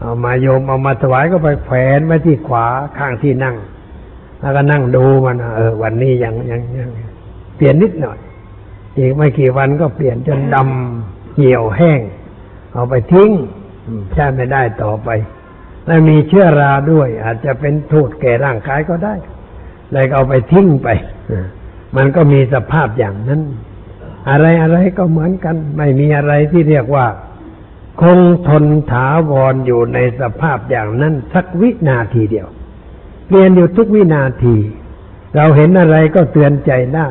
[0.00, 2.66] เอามาโยมเอามาถวายก็ไปแขวนไว้ที่ขวา
[2.98, 3.56] ข้างที่นั่ง
[4.40, 6.90] แล้วก็นั่งดูมันเออ วันนี้ยังยังยัง
[7.56, 8.18] เปลี่ยนนิดหน่อย
[8.98, 12.00] อีกไม่กี่วันก็เปลี่ยนจนดำเหี่ยวแห้ง
[12.72, 13.30] เอาไปทิ้ง
[13.86, 15.08] อืมใช้ไม่ได้ต่อไป
[15.90, 19.14] และมีเชื้อราด้วย อาจจะเป็นโทษแก่ร่างกายก็ได้
[19.92, 20.88] เลยเอาไปทิ้งไป
[21.96, 23.42] มันก็มีสภาพอย่างนั้น
[24.30, 27.06] อะไรอะไรก็เหมือนกัน ไม่มีอะไรที่เรียกว่า
[28.00, 32.48] คงทนถาวรอยู่ในสภาพอย่างนั้น สักวินาทีเดียว
[33.26, 34.56] เปลี่ยนอยู่ทุกวินาที
[35.36, 37.08] เราเห็นอะไรก็เตือนใจได้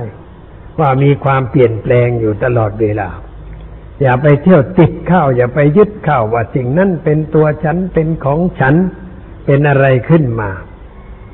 [0.80, 3.10] ว่ามีความเปลี่ยนแปลงอยู่ตลอดเวลา
[4.02, 8.76] อย่าไปเที่ยวติดเข้าอย่าไปยึดเข้าว่าสิ่งนั้นเป็นตัวฉันเป็นของฉัน
[9.46, 10.50] เป็นอะไรขึ้นมา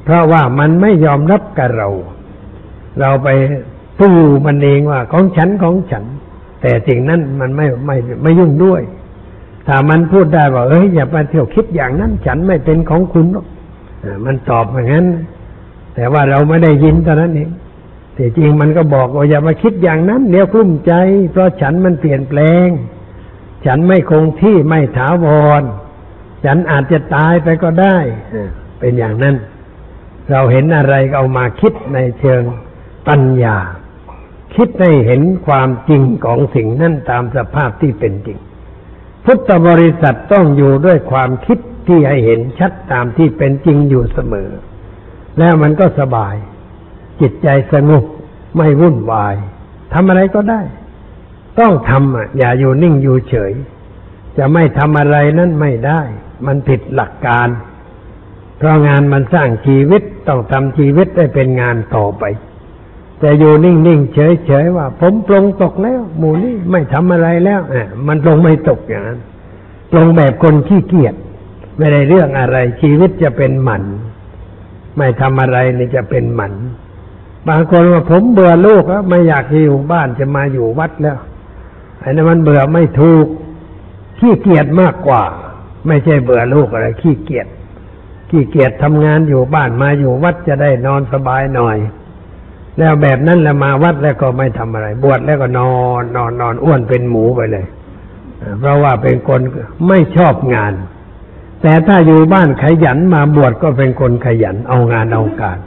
[0.04, 1.90] เพราะว่ามันไม่ยอมรับกับเรา
[3.00, 3.30] เราไป
[4.02, 6.04] ตู้มันเองว่าของฉันของฉัน
[6.62, 8.82] แต่สิ่งนั้นมันไม่ไม่ไม่ยุ่งด้วย
[9.68, 13.46] ถ้ามันพูดได้ว่าเอ้ยอย่าไปเที่ยวคิดอย่างนั้นฉันไม่เป็นของคุณหรอก
[14.26, 15.08] มันตอบอย่างนั้น
[15.96, 17.50] แต่ว่าเราไม่ได้ยินเท่านั้นเอง
[18.16, 20.94] แต่จริงมันก็บอกว่าอย่ามาคิดอย่างนั้นเดี๋ยวกลุ้มใจ
[21.32, 22.68] เพราะฉันมันเปลี่ยนแปลง
[23.66, 25.28] ฉันไม่คงที่ไม่ถาว
[25.62, 25.64] ร
[26.46, 27.98] ฉันอาจจะตายไปก็ได้
[28.80, 29.36] เป็นอย่างนั้น
[30.32, 32.42] เราเห็นอะไรก็เอามาคิดในเชิง
[33.08, 33.58] ปัญญา
[34.56, 38.38] คิดให้เห็นความจริงของสิ่งนั้นตามสภาพที่เป็นจริง
[39.26, 44.50] พุทธบริษัทต้องอยู่ด้วยความคิดที่ให้เห็นชัดตามที่เป็นจริงอยู่เสมอ
[45.40, 46.36] แล้วมันก็สบาย
[47.22, 48.04] จิตใจสงบ
[48.58, 49.36] ไม่วุ่นวาย
[49.94, 50.62] ทำอะไรก็ได้
[51.60, 53.54] ต้องทำอะ อย่าอยู่นิ่งอยู่เฉย
[54.38, 56.02] จะไม่ทำอะไรนั้นไม่ได้
[56.46, 57.48] มันผิดหลักการ
[58.58, 62.24] เพราะงานมันสร้างชีวิตต้องทำชีวิตได้เป็นงานต่อไป
[63.20, 69.20] แต่อยู่นิ่งๆเฉยๆว่า ผมปลงตกแล้ว หมูนี่ไม่ทำอะไรแล้วอะมันปลงไม่ตกอย่างนั้น
[69.92, 71.16] ปลงแบบคนขี้เกียจ
[71.78, 73.84] ไม่ได้เรื่องอะไรชีวิตจะเป็นหมัน
[74.98, 76.54] ไม่ทำอะไรนี่จะเป็นหมัน
[77.50, 81.18] บางคนว่าผมเบื่อลูกแล้วไม่อยากอยู่บ้านจะมาอยู่วัดแล้ว
[82.00, 83.26] ไอ้นั่นมันเบื่อไม่ถูก
[84.20, 85.24] ขี้เกียจมากกว่า
[85.88, 87.48] ไม่ใช่เบื่อลูกอะไรขี้เกียจ
[88.30, 91.78] ขี้เกียจทำงานอยู่บ้านมาอยู่วัดจะได้นอนสบายหน่อย
[92.78, 97.66] แล้วแบบนั้นแล้วมาวัดแล้วก็ไม่ทำอะไร บวชแล้วก็นอนนอนนอนอ้วนเป็นหมูไปเลย
[98.60, 99.42] เพราะว่าเป็นคน
[99.88, 100.74] ไม่ชอบงาน
[101.62, 105.60] แต่ถ้าอยู่บ้านขยันมาบวชก็เป็นคนขยันเอางานเอาการ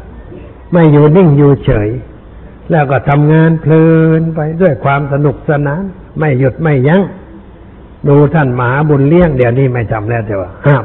[0.73, 1.89] ไม่อยู่นิ่งอยู่เฉย
[2.71, 3.85] แล้วก็ทำงานเพลิ
[4.21, 5.83] นไปด้วยความสนุกสนาน
[6.19, 7.03] ไม่หยุดไม่ยัง้ง
[8.09, 10.85] ดูท่านมหาบุญเลี้ยงเดี๋ยวนี้ไม่ทำแล้วแต่ว่าห้าม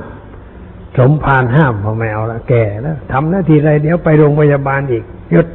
[0.98, 5.48] สมภารห้ามพอไม่เอาละแก่แล้วทำหน้าที่อะไรเดี๋ยวไปโรงพยาบาลอีกหยุด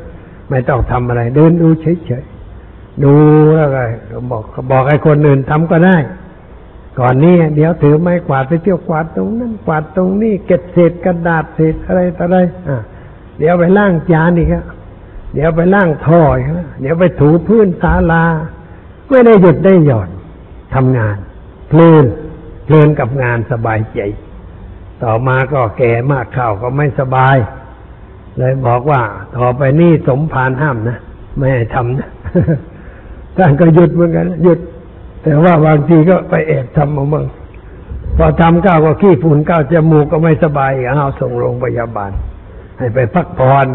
[0.51, 3.13] ไม่ต้องทำอะไร เดินดูเฉยๆดู
[3.55, 3.83] แล้วก็
[4.31, 5.97] บอกบอกให้คนอื่นทำก็ได้
[6.99, 12.39] ก่อนนี้เดี๋ยวถือไม้กวาดไปเที่ยวกวาดตรงนั้นกวาดตรงนี้เก็บเศษกระดาษเศษอะไรต่ออะไร
[12.69, 12.79] อะ
[13.39, 14.67] เดี๋ยวไปล้างจานอีกอะ
[15.35, 18.25] เดี๋ยวไปล้างท่ออีกอะเดี๋ยวไปถูพื้นศาลา
[19.09, 20.09] ไม่ได้หยุดได้หย่อน
[20.75, 21.17] ทำงาน
[21.69, 22.05] เพลิน
[22.65, 24.01] เพลินกับงานสบายใจ
[25.03, 27.37] ต่อมาก็แก่มากเข้าก็ไม่สบาย
[28.39, 29.01] เลยบอกว่า
[29.37, 30.99] ต่อไปนี่สมภารห้ามนะ
[31.37, 32.11] ไม่ให้ทำนะ
[33.37, 34.59] ท่านก็หยุดเหมือนกันหยุด
[35.23, 37.25] แต่ว่าบางทีก็ไปแอบทำเอาบ้าง
[38.17, 42.11] พอทำก้าวก็ขี้ฝุ่นก้าวจมูกก็ไม่สบายอีกเอาส่งโรงพยาบาล
[42.79, 43.67] ให้ไปพักผ่อน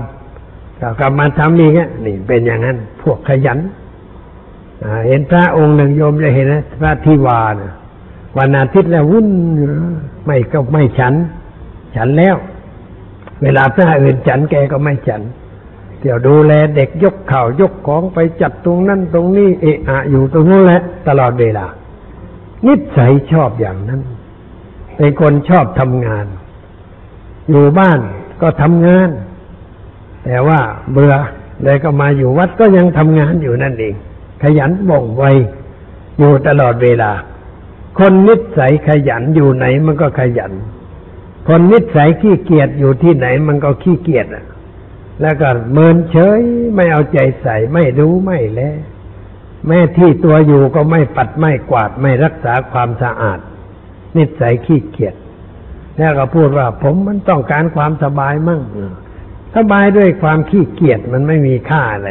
[0.99, 3.59] กลับมาทำนี่เงี้ยนี่เป็นอย่างนั้น พวกขยัน
[4.83, 7.73] อ่าเห็นพระองค์หนึ่งโยมจะเห็นนะพระทิวานะ
[8.37, 9.27] วันอาทิตย์แล้ววุ่น
[10.25, 11.13] ไม่ก็ไม่ฉัน
[11.95, 12.35] ฉันแล้ว
[13.41, 15.21] เวลาพระอื่นฉันแกก็ไม่ฉัน
[16.01, 21.65] เดี๋ยวดูแลเด็กยกข่าวยกของไปจัดตรงนั้นตรงนี้เอะอะอยู่ตรงนู้นแหละ ตลอดเวลา
[22.65, 24.01] นิสัยชอบอย่างนั้น
[24.97, 26.25] เป็นคนชอบทำงาน
[27.49, 27.99] อยู่บ้าน
[28.43, 29.09] ก็ทำงาน
[30.25, 30.59] แต่ว่า
[30.91, 31.13] เบื่อ
[31.63, 33.93] เลยก็มาอยู่วัดก็ยังทำงานอยู่นั่นเอง
[34.43, 35.23] ขยันบ่งไว
[36.19, 37.11] อยู่ตลอดเวลา
[37.97, 40.51] คนนิสัยขยันอยู่ไหนมันก็ขยัน
[41.47, 44.27] คนนิสัยขี้เกียจอยู่ที่ไหนมันก็ขี้เกียจ
[45.21, 46.41] แล้วก็เมินเฉย
[46.75, 48.61] ไม่เอาใจใส่ไม่รู้ไม่แล
[49.67, 53.39] แม่ที่ตัวอยู่ก็ไม่ปัดไม่กวาดไม่รักษาความสะอาด
[54.17, 55.15] นิสัยขี้เกียจ
[55.97, 58.61] แล้วก็พูดว่า ผมมันต้องการความสบายมั่ง
[59.55, 62.09] สบายด้วยความขี้เกียจมันไม่มีค่าอะไร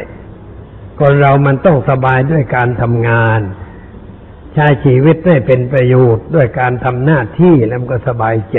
[0.99, 3.41] คนเรามันต้องสบายด้วยการทำงาน
[4.55, 8.59] ใช้ชีวิตได้เป็นประโยชน์ด้วยการทำหน้าที่แล้วมันก็สบายใจ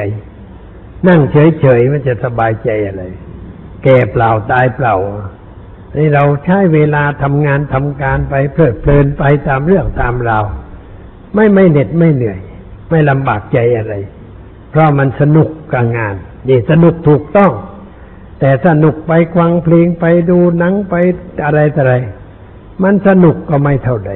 [1.08, 3.04] นั่งเฉยๆมันจะสบายใจอะไร
[3.84, 4.96] แก่เปล่าตายเปล่า
[5.98, 10.46] นี่เราใช้เวลาทำงานทำการไปเพลิดเพลินไปตามเรื่องตามราว
[11.34, 12.40] ไม่ไม่เหน็ดไม่เหนื่อย
[12.90, 13.94] ไม่ลำบากใจอะไร
[14.74, 16.16] เพราะมันสนุกกับงาน
[16.48, 17.52] นี่สนุกถูกต้อง
[18.40, 20.94] แต่สนุกไปควังเพลงไปดูหนังไป
[21.46, 21.94] อะไรต่ออะไร
[22.84, 24.12] มันสนุกก็ไม่เท่าใด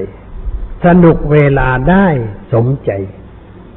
[0.86, 2.08] สนุกเวลาได้
[2.54, 2.92] สมใจ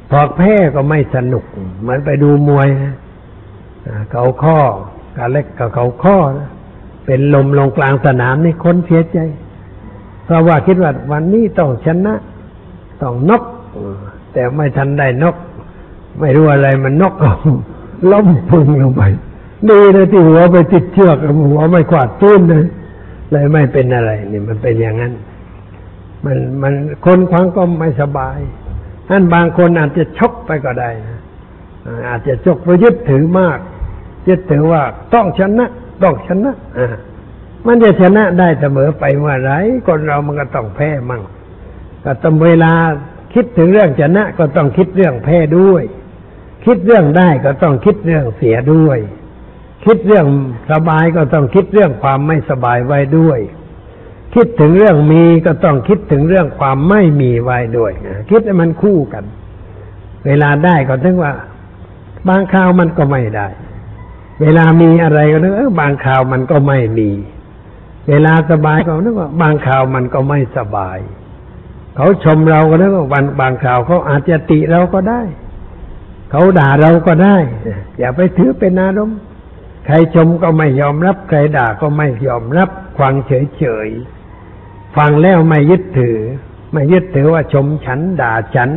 [0.09, 1.43] พอแพ้ก็ไม่สนุก
[1.81, 2.93] เหมือนไปดูมวยนะ
[4.11, 4.59] เขาข้อ
[5.17, 6.49] การเล็กกับเขาข้อนะ
[7.05, 9.19] เป็นลมลงกลางสนามนี่คนเสียใจ
[10.25, 12.13] เพราะว่าคิดว่าวันนี้ต้องชนะ
[13.01, 13.43] ต้องนก
[13.77, 13.97] อืม
[14.33, 15.35] แต่ไม่ทันได้นก
[16.19, 17.35] ไม่รู้อะไรมันนกเอา
[18.11, 19.03] ล้มพึงลงไป
[19.69, 21.17] ดีนะที่หัวไปติดเชือก
[21.49, 22.65] หัวไม่ขวาดตื้นเลย
[23.31, 25.13] เลยไม่เป็นอะไรนี่มันเป็นอย่างนั้น
[26.25, 26.73] มันมัน
[27.05, 28.37] คนครั้งก็ไม่สบาย
[29.09, 31.19] ท่านบางคนอาจจะชกไปก็ได้นะ
[32.09, 33.59] อาจจะชกเพราะยึดถือมาก
[34.29, 34.81] ยึดถือว่า
[35.13, 35.65] ต้องชนะ
[36.03, 36.95] ต้องชนะอ่า
[37.67, 39.51] มันจะชนะได้เสมอไปเมื่อไร
[39.87, 41.21] คนเรามันก็ต้องแพ้มั่ง
[42.05, 42.73] ก็ต้องเวลา
[43.33, 45.83] คิดถึงเรื่องชนะก็ต้องคิดเรื่องแพ้ด้วย
[46.65, 48.99] คิดเรื่องได้ก็ต้องคิดเรื่องเสียด้วย
[49.85, 50.27] คิดเรื่อง
[50.71, 53.39] สบายก็ต้องคิดเรื่องความไม่สบายไว้ด้วย
[54.35, 57.91] คิดถึงเรื่องมีก็ต้องคิดถึงเรื่องความไม่มีไว้ด้วย
[58.29, 59.23] คิดให้มันคู่กัน
[60.25, 61.33] เวลาได้ก็ถึงว่า
[62.27, 63.47] บางคราวมันก็ไม่ได้
[64.41, 67.09] เวลามีอะไรก็นึกเออบางคราวมันก็ไม่มี
[68.09, 70.97] เวลาสบายก็นึกว่า บางคราวมันก็ไม่สบาย
[71.95, 75.21] เขาชมเราก็นึกว่าวันบางคราวเขาอาจจะติเราก็ได้
[76.31, 77.37] เขาด่าเราก็ได้
[77.99, 79.19] อย่าไปถือเป็นอารมณ์
[79.85, 86.17] ใครชมก็ไม่ยอมรับ ใครด่าก็ไม่ยอมรับ ฟังเฉยๆ ฟังแล้วไม่ยึดถือ
[86.73, 88.69] ไม่ยึดถือว่าชมฉันด่าฉัน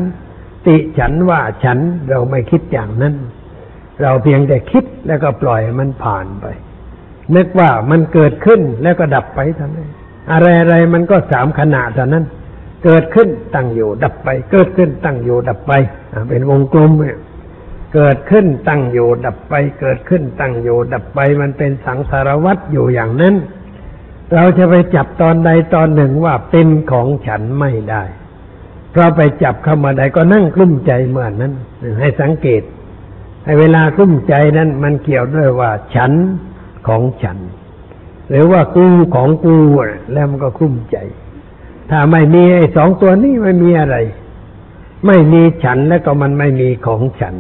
[0.67, 3.14] ติฉันว่าฉันเราไม่คิดอย่างนั้น
[4.03, 6.47] เราเพียงแต่คิดแล้วก็ปล่อยมันผ่านไป
[7.37, 9.88] นึกว่ามันเกิดขึ้นแล้วก็ดับไปเท่านั้น
[10.33, 12.25] อะไรอะไรมันก็สามขณะเท่านั้น
[12.85, 15.73] เกิดขึ้นตั้งอยู่ดับไป เกิดขึ้นตั้งอยู่ดับไป
[16.29, 17.19] เป็นวงกลมเนี่ย
[17.94, 23.35] เกิดขึ้นตั้งอยู่ดับไป เกิดขึ้นตั้งอยู่ดับไป มันเป็นสังสารวัฏอยู่อย่างนั้น
[24.35, 28.02] เราจะไปจับตอนใดตอนหนึ่งว่าเป็นของฉันไม่ได้
[28.90, 31.52] เพราะไปจับเข้ามาใดก็นั่งกลุ้มใจเมื่อนนั้น
[32.00, 32.62] ให้สังเกต
[33.44, 36.12] ให้เวลากลุ้มใจนั้น มันเกี่ยวด้วยว่าฉัน
[36.88, 37.38] ของฉัน
[38.30, 39.57] หรือว่ากูของกู
[40.12, 40.96] แล้วมันก็กลุ้มใจ
[41.90, 43.96] ถ้าไม่มีไอ้สองตัวนี้ไม่มีอะไร
[45.07, 47.37] ไม่มีฉันแล้วก็มันไม่มีของฉัน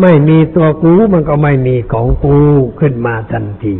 [0.00, 2.38] ไม่มีตัวกูมันก็ไม่มีของกู
[2.80, 3.76] ขึ้นมาทันที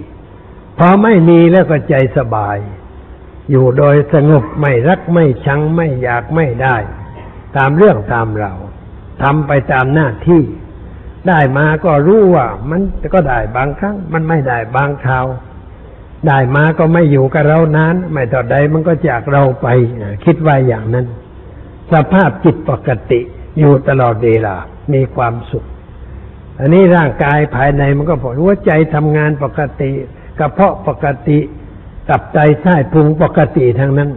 [0.79, 2.57] พอไม่มีแล้วก็ใจสบาย
[3.51, 6.77] อยู่โดยสงบไม่รักไม่ชังไม่อยากไม่ได้
[7.57, 8.53] ตามเรื่องตามเรา
[9.23, 10.43] ทำไปตามหน้าที่
[11.29, 12.81] ได้มาก็รู้ว่า มัน
[13.15, 15.27] ก็ได้บางครั้ง มันไม่ได้บางคราว
[16.27, 19.69] ได้มาก็ไม่อยู่กับเรานาน ไม่ต่อใดมันก็จากเราไป
[20.25, 21.07] คิดไว่อย่างนั้น
[21.93, 23.21] สภาพจิตปกติ
[23.59, 24.57] อยู่ตลอดเวลา
[24.93, 25.65] มีความสุข
[26.61, 29.91] อันนี้ร่างกายภายในมันก็พอหัวใจทำงานปกติ
[30.39, 31.39] กระเพาะปกติ
[32.09, 34.11] ตับไตไส้พุงปกติทั้งนั้น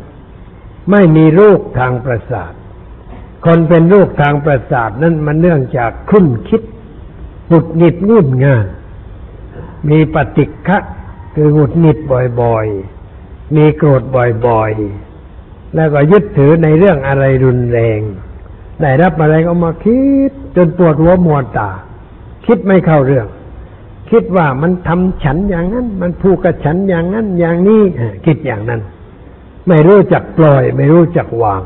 [0.91, 2.53] ไม่มีโรคทางประสาท
[3.45, 6.61] คนเป็นโรคทางประสาทนั้นมันเนื่องจากคุ้นคิด
[7.47, 8.65] หงุดหงิดงุ่นงาน
[9.89, 10.77] มีปฏิฆะ
[11.33, 11.97] คือหงุดหงิด
[12.41, 14.03] บ่อยๆ มีโกรธ
[14.47, 17.99] บ่อยๆ แล้วก็ยึดถือในเรื่องอะไรรุนแรง
[18.81, 21.71] ได้รับอะไรก็มาคิด จนปวดหัวมัวตา
[22.47, 23.27] คิดไม่เข้าเรื่อง
[24.11, 27.81] คิดว่ามันทำฉันอย่างนั้น มันพูดกับฉันอย่างนั้น อย่างนี้
[28.25, 28.81] คิดอย่างนั้น
[29.67, 31.61] ไม่รู้จักปล่อย ไม่รู้จักวาง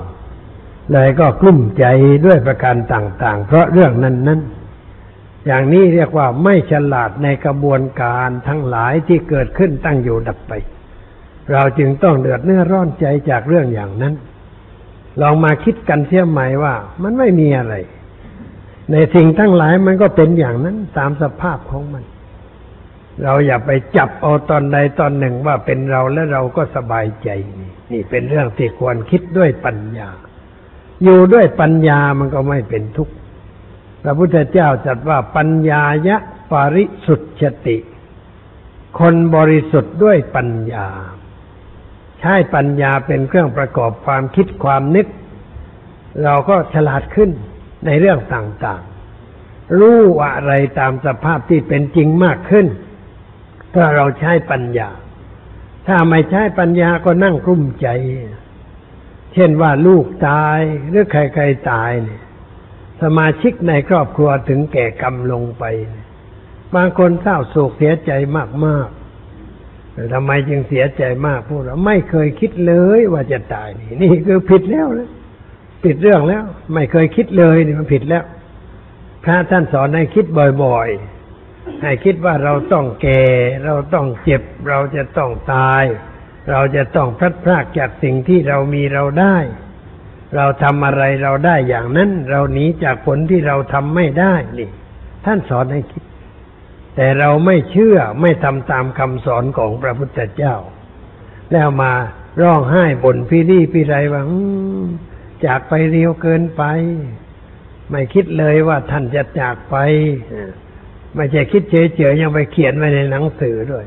[0.91, 1.85] เลยก็กลุ้มใจ
[2.25, 4.41] ด้วยประการต่าง ๆ เพราะเรื่องนั้นนั้น
[5.45, 10.53] อย่างนี้เรียกว่าไม่ฉลาดในกระบวนการทั้งหลายที่เกิดขึ้นตั้งอยู่ดับไป
[11.51, 14.13] เราจึงต้องเดือดเนื้อร้อนใจจากเรื่องอย่างนั้น
[15.21, 17.73] ลองมาคิดกันเสียใหม่ว่ามันไม่มีอะไร
[18.91, 22.03] ในสิ่งทั้งหลายมันก็เป็นอย่างนั้นตามสภาพของมัน
[23.23, 27.29] เราอย่าไปจับเอาตอนใดตอนหนึ่งว่าเป็นเราและเราก็สบายใจ
[27.91, 30.09] นี่เป็นเรื่องที่ควรคิดด้วยปัญญา
[31.03, 33.13] อยู่ด้วยปัญญามันก็ไม่เป็นทุกข์
[34.03, 36.17] พระพุทธเจ้าจัดว่าปัญญายะ
[36.51, 37.77] ปาริสุทธิติ
[38.99, 40.87] คนบริสุทธิ์ด้วยปัญญา
[42.19, 45.07] ใช้ปัญญาเป็นเครื่องประกอบความคิดความนึก
[46.23, 47.31] เราก็ฉลาดขึ้น
[47.85, 52.67] ในเรื่องต่างๆ รู้อะไรตามสภาพที่เป็นจริงมากขึ้น
[53.75, 54.89] ถ้าเราใช้ปัญญา
[55.87, 57.87] ถ้าไม่ใช้ปัญญาก็นั่งกลุ้มใจ
[59.33, 62.21] เช่นว่าลูกตายหรือใครๆตายเนี่ย
[63.01, 65.63] สมาชิกในครอบครัวถึงแก่กรรมลงไป
[66.75, 68.11] บางคนเศร้าโศกเสียใจ
[68.65, 75.09] มากๆแต่ทำไมจึงเสียใจมากพวกเราไม่เคยคิดเลยว่าจะตายนี่นี่คือผิดแล้วนะ
[75.83, 78.23] ผิดเรื่องแล้ว ไม่เคยคิดเลยนี่มันผิดแล้ว
[79.23, 80.25] พระท่านสอนให้คิด
[80.63, 83.23] บ่อยๆ ให้คิดว่าเราต้องแก่
[83.65, 85.83] เราต้องเจ็บ เราจะต้องตาย
[86.49, 89.37] เราจะต้องพลัดพรากจากสิ่งที่เรามีเราได้
[90.35, 94.69] เราทำอะไรเราได้อย่างนั้น เราหนีจากผลที่เราทำไม่ได้นี่
[95.25, 96.03] ท่านสอนให้คิด
[96.95, 100.55] แต่เราไม่เชื่อไม่ทำตามคำสอนของพระพุทธเจ้า
[101.51, 101.91] แล้วมา
[102.41, 104.23] ร้องไห้บ่นพี่รี่พี่ไรว่า
[105.45, 106.63] จากไปเร็วเกินไป
[107.89, 109.75] ไม่คิดเลยว่าท่านจะจากไป
[111.15, 113.85] ไม่ใช่คิดเฉยๆยังไปเขียนไว้ในหนังสือด้วย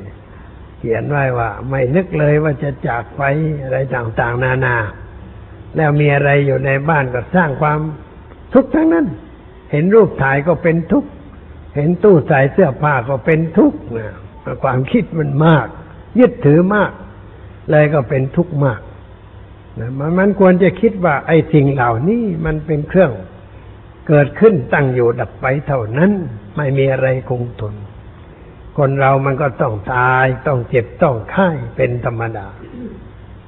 [0.79, 3.23] เขียนไว้ว่า ไม่นึกเลยว่าจะจากไป
[3.62, 4.77] อะไรต่างๆ นานา
[5.77, 7.79] แล้วมีอะไรอยู่ในบ้านก็สร้างความ
[8.55, 9.07] ทุกข์ทั้งนั้น
[9.71, 11.11] เห็นรูปถ่ายก็เป็นทุกข์
[11.77, 14.11] เห็นตู้ใส่เสื้อผ้าก็เป็นทุกข์นะ
[14.62, 15.67] ความคิดมันมาก
[16.19, 16.93] ยึดถือมาก
[17.71, 18.81] เลยก็เป็นทุกข์มาก
[19.79, 23.13] นะมันมันควรจะคิดว่าไอ้สิ่งเหล่านี้มันเป็นเครื่อง
[24.09, 26.11] เกิดขึ้นตั้งอยู่ดับไปเท่านั้น
[26.57, 27.75] ไม่มีอะไรคงทน
[28.79, 32.47] คนเรามันก็ต้องตายต้องเจ็บต้องไข้เป็นธรรมดา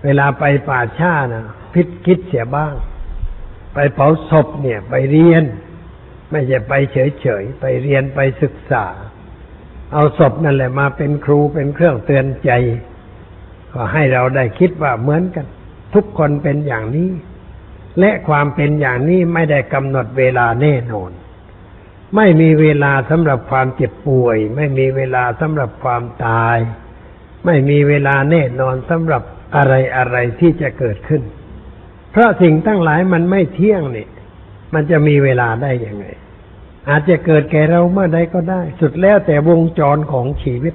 [0.04, 2.74] เวลาไปป่าช้านะพิดคิดเสียบ้าง
[3.74, 5.44] ไปเผาศพเนี่ย ไปเรียน
[6.30, 8.84] ไม่ใช่ไปเฉยๆ ไปเรียนไปศึกษา
[9.92, 12.50] เอาศพนั่นแหละมาเป็นครูเป็นเครื่องเตือนใจ
[13.72, 15.46] ก็ให้เราได้คิดว่าเหมือนกัน
[15.96, 17.10] ทุกคนเป็นอย่างนี้
[18.00, 21.10] และความเป็นอย่างนี้ไม่ได้กำหนดเวลาแน่นอน
[22.16, 26.56] ไม่มีเวลาสำหรับความเจ็บป่วย ไม่มีเวลาสำหรับความตาย
[27.46, 29.22] ไม่มีเวลาแน่นอนสำหรับ
[29.56, 31.22] อะไรอะไรที่จะเกิดขึ้น
[32.12, 34.08] เพราะสิ่งทั้งหลายมันไม่เที่ยงนี่
[34.74, 36.06] มันจะมีเวลาได้ยังไง
[36.88, 40.74] อาจจะเกิดแก่เราเมื่อใดก็ได้ สุดแล้วแต่วงจรของชีวิต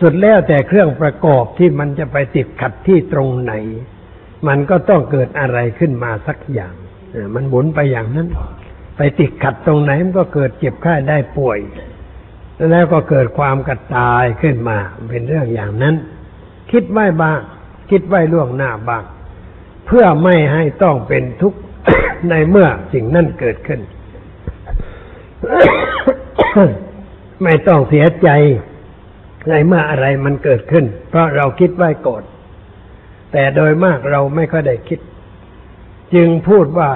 [0.00, 3.52] สุดแล้วแต่เครื่องประกอบที่มันจะไปติดขัดที่ตรงไหน
[4.48, 6.74] มันก็ต้องเกิดอะไรขึ้นมาสักอย่าง
[7.34, 8.28] มันหมุนไปอย่างนั้น
[8.96, 11.58] ไปติดขัดตรงไหนมันก็เกิดเจ็บไข้ได้ป่วย
[12.70, 14.78] แล้วก็เกิดความกระตายขึ้นมา
[15.08, 15.94] เป็นเรื่องอย่างนั้น
[16.72, 17.40] คิดไว้บ้าง
[17.90, 19.04] คิดไว้ล่วงหน้าบ้าง
[19.86, 21.58] เพื่อไม่ให้ต้องเป็นทุกข์
[22.30, 23.80] ในเมื่อสิ่งนั้นเกิดขึ้น
[27.42, 28.28] ไม่ต้องเสียใจ
[29.48, 32.22] ในเมื่ออะไรมันเกิดขึ้น เพราะเราคิดไว้ก่อน
[33.32, 35.00] แต่โดยมากเราไม่ค่อยได้คิด
[36.14, 36.90] จึงพูดว่า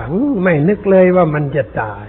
[0.45, 2.07] ไม่นึกเลยว่ามันจะตาย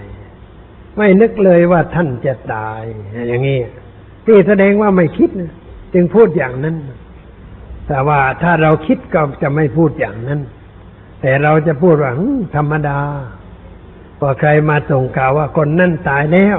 [0.98, 2.82] ไม่นึกเลยว่าท่านจะตาย
[3.28, 3.60] อย่างนี้
[4.26, 5.52] ที่แสดงว่าไม่คิดนะ
[5.94, 6.76] จึงพูดอย่างนั้น
[7.88, 10.40] แต่ว่าถ้าเราคิดก็จะไม่พูดอย่างนั้น
[11.20, 12.98] แต่เราจะพูดว่าอืมธรรมดา
[14.18, 16.58] พอใครมาส่งข่าวว่าคนนั่นตายแล้ว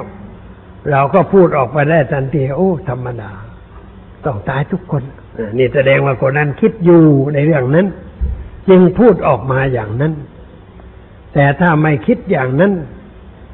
[0.91, 3.32] เราก็พูดออกไปได้ทันทีโอ้ ธรรมดา
[4.26, 5.03] ต้องตายทุกคน
[5.57, 7.88] นี่แสดงว่าคนนั้นคิดอยู่ในเรื่องนั้น
[8.69, 10.13] จึงพูดออกมาอย่างนั้น
[11.33, 12.73] แต่ถ้าไม่คิดอย่างนั้น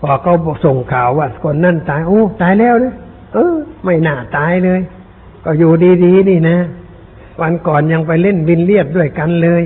[0.01, 2.93] พอเขาส่งข่าวว่า คนนั่นตายโอ้ตายแล้วนะ
[3.33, 3.55] เออ
[3.85, 4.81] ไม่น่าตายเลย
[5.45, 5.71] ก็อยู่
[6.03, 6.57] ดีๆนี่นะ
[7.41, 9.63] วันก่อนยังไปเล่นบินเลียดด้วยกันเลย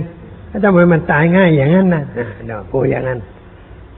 [0.48, 3.20] แล้วทำไมมันตายง่ายอย่างนั้นนะอะเดี๋ยวพูดอย่างนั้น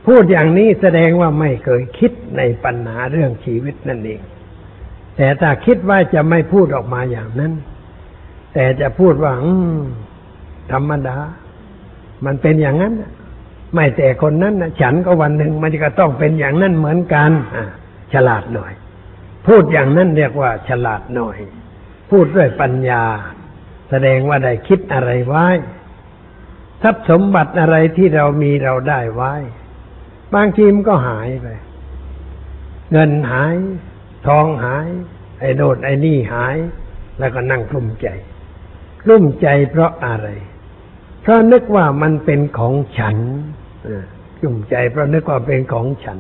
[0.06, 4.22] พูดอย่างนี้แสดงว่าไม่เคยคิดในปัญหาเรื่องชีวิตนั่นเอง
[5.18, 7.54] แต่ถ้าคิดว่าจะไม่พูดออกมาอย่างนั้น
[8.54, 9.34] แต่จะพูดว่า
[10.72, 11.18] ธรรมดา
[12.26, 12.94] มันเป็นอย่างนั้น
[13.74, 17.32] ไม่แต่คนนั้นนะฉันก็วันหนึ่งมันก็ต้องเป็นอย่างนั้นเหมือนกัน
[18.14, 18.74] ฉลาดหน่อย
[19.48, 21.38] พูดอย่างนั้นเรียกว่า ฉลาดหน่อย
[22.12, 23.04] พูดด้วยปัญญา
[23.90, 25.48] แสดงว่าได้คิดอะไรไว้
[26.84, 29.34] ทรัพย์สมบัติอะไรที่เรามีเราได้ไว้
[30.34, 31.48] บางทีมันก็หายไป
[32.92, 33.56] เงินหาย
[34.28, 34.88] ทองหาย
[35.40, 36.58] ไอ้โนดไอ้นี่หาย
[37.20, 38.08] แล้วก็นั่งกลุ้มใจ
[39.04, 40.28] กลุ้มใจเพราะอะไร
[41.22, 43.18] เพราะนึกว่ามันเป็นของฉัน
[43.84, 44.04] เออ
[44.40, 46.20] กลุ้มใจเพราะนึกว่าเป็นของฉัน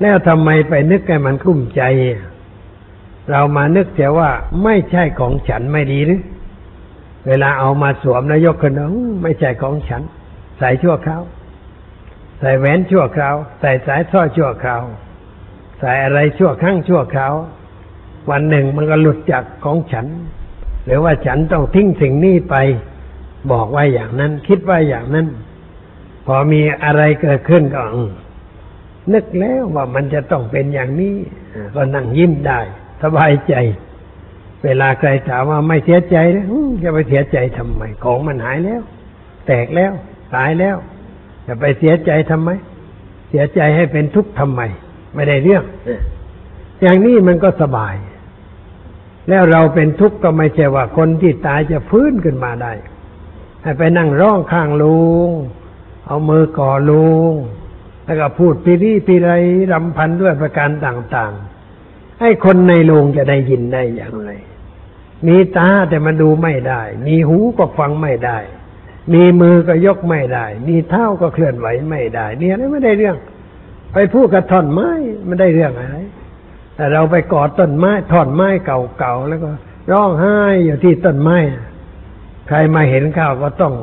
[0.00, 1.82] แล้วทำไมไปนึกให้มันกลุ้มใจ
[3.30, 4.28] เรามานึกแต่ว่า
[4.64, 6.22] ไม่ใช่ของฉันไม่ดีหรือ
[7.26, 10.02] เวลาเอามาสวมแล้วยกขึ้นมาอื้อไม่ใช่ของฉัน
[10.58, 11.22] ใส่ชั่วคราว
[12.40, 14.82] ใส่แหวนชั่วคราว ใส่สายสร้อยชั่วคราว
[15.80, 17.34] ใส่อะไรชั่วครั้งชั่วคราว
[18.30, 20.06] วันหนึ่งมันก็หลุดจากของฉัน
[20.86, 22.56] หรือว่าฉันต้องทิ้งสิ่งนี้ไป
[23.52, 25.26] บอกว่าอย่างนั้น คิดว่าอย่างนั้น
[26.26, 27.82] พอมีอะไรเกิดขึ้นก็
[29.12, 31.14] นึกแล้วว่ามันจะต้องเป็นอย่างนี้
[31.74, 32.60] ก็นั่งยิ้มได้
[33.02, 33.54] สบายใจ
[34.64, 36.46] เวลาใครถามว่าไม่เสียใจนะ
[36.82, 38.82] จะไปเสียใจทำไม ของมันหายแล้ว
[39.46, 39.92] แตกแล้ว
[40.34, 40.76] ตายแล้ว
[41.46, 42.50] จะไปเสียใจทำไม
[43.28, 44.60] เสียใจให้เป็นทุกข์ทำไม
[45.14, 45.64] ไม่ได้เรื่อง
[46.82, 47.94] อย่างนี้มันก็สบาย
[49.28, 52.72] แล้วเราเป็นทุกข์ก็ไม่ใช่ว่าคนที่ตายจะฟื้นขึ้นมาได้
[53.62, 55.30] ให้ไปนั่งร้องข้างลุง
[56.06, 57.32] เอามือก่อลุง
[58.04, 59.30] แล้วก็พูดปีรีปีไร
[59.72, 64.30] รำพันด้วยประการต่างๆ ให้คนในโรงจะได้ยินได้อย่างไร
[65.26, 68.38] มีตาแต่มันดูไม่ได้ มีหูก็ฟังไม่ได้
[69.14, 73.16] มีมือก็ยกไม่ได้ มีเท้าก็เคลื่อนไหวไม่ได้ เนี่ยไม่ได้เรื่อง
[73.92, 74.90] ไปพูดกับท่อนไม้
[75.26, 75.96] ไม่ได้เรื่องอะไร
[76.76, 79.50] แต่เราไปกอดต้นไม้ท่อนไม้เก่าๆแล้วก็
[79.92, 81.38] ร้องไห้อยู่ที่ต้นไม้
[82.48, 83.74] ใครมาเห็นข้าวก็ต้อง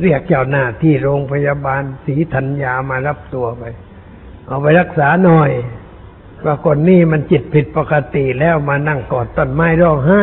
[0.00, 3.64] เรียกเจ้าหน้าที่โรงพยาบาลศรีธัญญามารับตัวไป
[4.46, 5.50] เอาไปรักษาหน่อย
[6.44, 10.22] ว่าคนนี้มันจิตผิดปกติแล้วมานั่งกอดต้นไม้ร้องไห้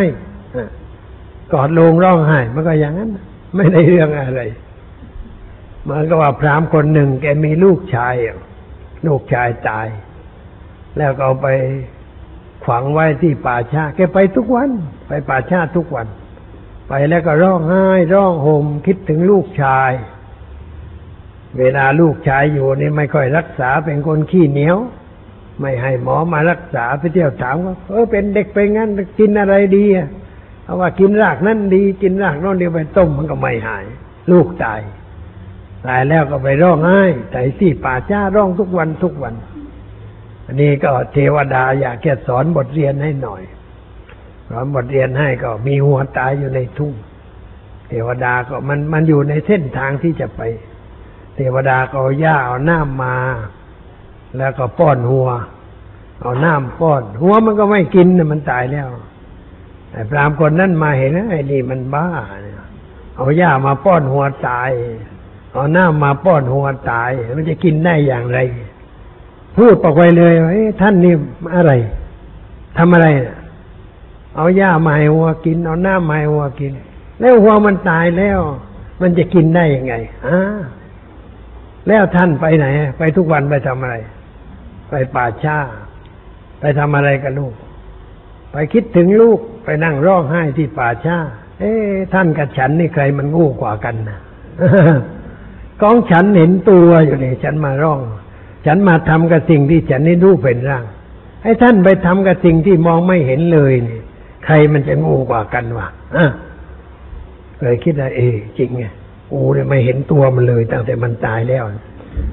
[1.53, 3.11] กอดลงร้องไห้ มันก็อย่างนั้น
[3.55, 4.41] ไม่ได้เรื่องอะไร
[5.88, 8.15] มือนกับว่าพรามคนหนึ่งแกมีลูกชาย
[9.07, 9.88] ลูกชายตาย
[10.97, 11.47] แล้วก็เอาไป
[12.68, 14.70] ฝังไว้ที่ป่าชาแกไปทุกวัน
[15.07, 16.07] ไปป่าชาทุกวัน
[16.88, 19.91] ไปแล้วก็ร้องไห้ร้องห่มคิดถึงลูกชาย
[21.57, 24.78] เวลาลูกชายอยู่นี่ไม่ค่อยรักษาเป็นคนขี้เหนียว
[25.59, 28.89] ไม่ให้หมอมารักษาไปเที่ยวถามว่าเออเป็นเด็กไปงั้น
[29.20, 30.07] กินอะไรดีอะ
[30.63, 33.86] เอาว่ากินรากนั่นดี กินรากโน่นเดียวไปต้มมันก็ไม่หาย
[34.32, 34.80] ลูกตาย
[35.86, 37.01] ตายแล้วก็ไปร้องไห้
[37.32, 39.34] ใส่ที่ป่าช้าร้องทุกวันทุกวัน
[40.47, 43.43] อันนี้ก็เทวดาอยากแค่สอนบทเรียนให้หน่อย
[44.49, 46.93] สอนบทเรียนให้ก็มีหัวตายอยู่ในทุ่ง
[47.89, 50.41] เทวดาก็มันมันอยู่ในเส้นทางที่จะไป
[51.35, 53.15] เทวดาก็เอาหญ้าเอาน้ำมา
[54.37, 55.27] แล้วก็ป้อนหัว
[56.21, 58.89] เอาน้ำป้อน หัวมันก็ไม่กินมันตายแล้ว
[59.91, 62.07] ไอ้พรามคนนั้นมาเห็นไอ้นี่มันบ้า
[62.43, 62.55] เนี่ย
[63.15, 64.71] เอาหญ้ามาป้อนหัวตาย
[65.53, 68.39] เอาน้ำมาป้อนหัวตาย มันจะกินได้อย่างไร
[69.57, 71.13] พูดออกไปเลยว่าเอ๊ะท่านนี่
[71.55, 71.71] อะไร
[72.77, 73.37] ทำอะไรนะ
[74.35, 76.73] เอาหญ้ามาให้วัวกิน เอาหน้ำมาให้วัวกิน
[77.19, 78.39] แล้ววัวมันตายแล้ว
[79.01, 79.93] มันจะกินได้ยังไง
[80.27, 80.39] อ่า
[81.87, 83.95] แล้วท่านไปไหน ไปทุกวันไปทำอะไร
[84.89, 85.57] ไปป่าช้า
[86.59, 87.53] ไปทำอะไรกับลูก
[88.51, 91.17] ไปคิดถึงลูกไปนั่งร้องไห้ที่ป่าช้า
[91.59, 91.71] เอ๊
[92.13, 94.19] ท่านกับฉันนี่ใครมันง่กว่ากันนะ
[95.81, 97.99] กองฉันเห็นตัวอยู่นี่ฉันมาร้อง
[98.68, 100.86] ฉันมาทำกับสิ่งที่ฉันนี่รู้เป็นร่าง
[101.43, 103.99] ให้ท่านไปทำกับสิ่งที่มองไม่เห็นเลยนี่
[104.45, 106.26] ใครมันจะง่กว่ากันวะอะ
[107.61, 108.86] เลยคิดว่าเออจริงไง
[109.30, 111.63] โอ้เนี่ยไม่เห็นตัวมันเลยตั้งแต่มันตายแล้ว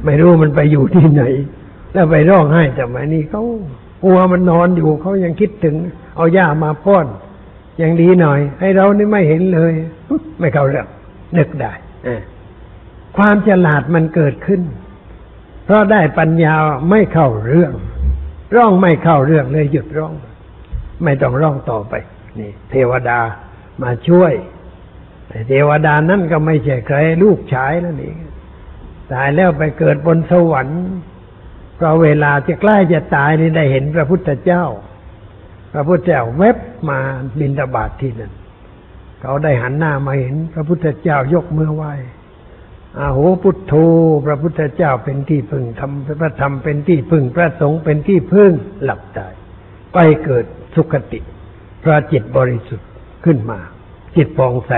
[0.05, 1.23] ไม่รู้มันไปอยู่ที่ไหน
[1.93, 3.43] แล้วไปร้องไห้ทำไมนี่เขา
[4.05, 5.77] หัวมันนอนอยู่เขายังคิดถึง
[6.17, 7.07] เอาหญ้ามาป้อน
[7.83, 9.73] ยังดีหน่อย ให้เรานี่ไม่เห็นเลย
[10.41, 10.87] ไม่เข้าเรื่อง
[11.37, 11.73] นึกได้
[13.17, 14.61] ความฉลาดมันเกิดขึ้น
[15.65, 16.55] เพราะได้ปัญญา
[16.91, 17.73] ไม่เข้าเรื่อง
[18.55, 20.13] ร้องไม่เข้าเรื่องเลยหยุดร้อง
[21.05, 21.95] ไม่ต้องร้องต่อไป
[22.39, 23.21] นี่ เทวดา
[23.83, 24.33] มาช่วย
[25.49, 28.17] เทวดานั่นก็ไม่ใช่ใครลูกชายนั่นเอง
[29.13, 30.83] ตายแล้วไปเกิดบนสวรรค์
[31.77, 34.65] เพราะเวลาจะใกล้จะตายนี่ได้เห็นพระพุทธเจ้า
[35.73, 36.57] พระพุทธเจ้าเว็บ
[36.89, 36.99] มา
[37.39, 38.33] บินตบาทที่นั่น
[39.21, 41.93] เขาได้หันหน้ามาเห็น พระพุทธเจ้ายกมือไหว้
[43.01, 43.75] อาโหพุทโธ
[44.27, 48.53] พระพุทธเจ้าเป็นที่พึ่งธรรมพระธรรมเป็นที่พึ่งพระสงฆ์เป็นที่พึ่ง
[48.85, 49.33] หลับตาย
[49.95, 51.21] ไปเกิดสุคติ
[51.83, 52.89] พระจิตบริสุทธิ์
[53.25, 53.59] ขึ้นมา
[54.17, 54.73] จิตปองใส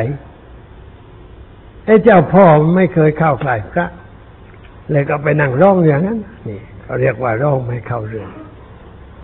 [1.84, 2.44] ไอ้เจ้าพ่อ
[2.76, 3.86] ไม่เคยเข้าใกล้พระ
[4.90, 8.30] เลยก็ไปนั่งร้องอย่างนั้น นี่เขาเรียกว่าร้องไม่เข้าเรื่อง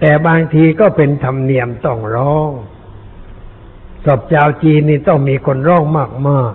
[0.01, 2.51] แต่บางทีก็เป็นธรรมเนียมต้องร้อง
[4.05, 6.53] ศพชาวจีนนี่ต้องมีคนร้องมากมาก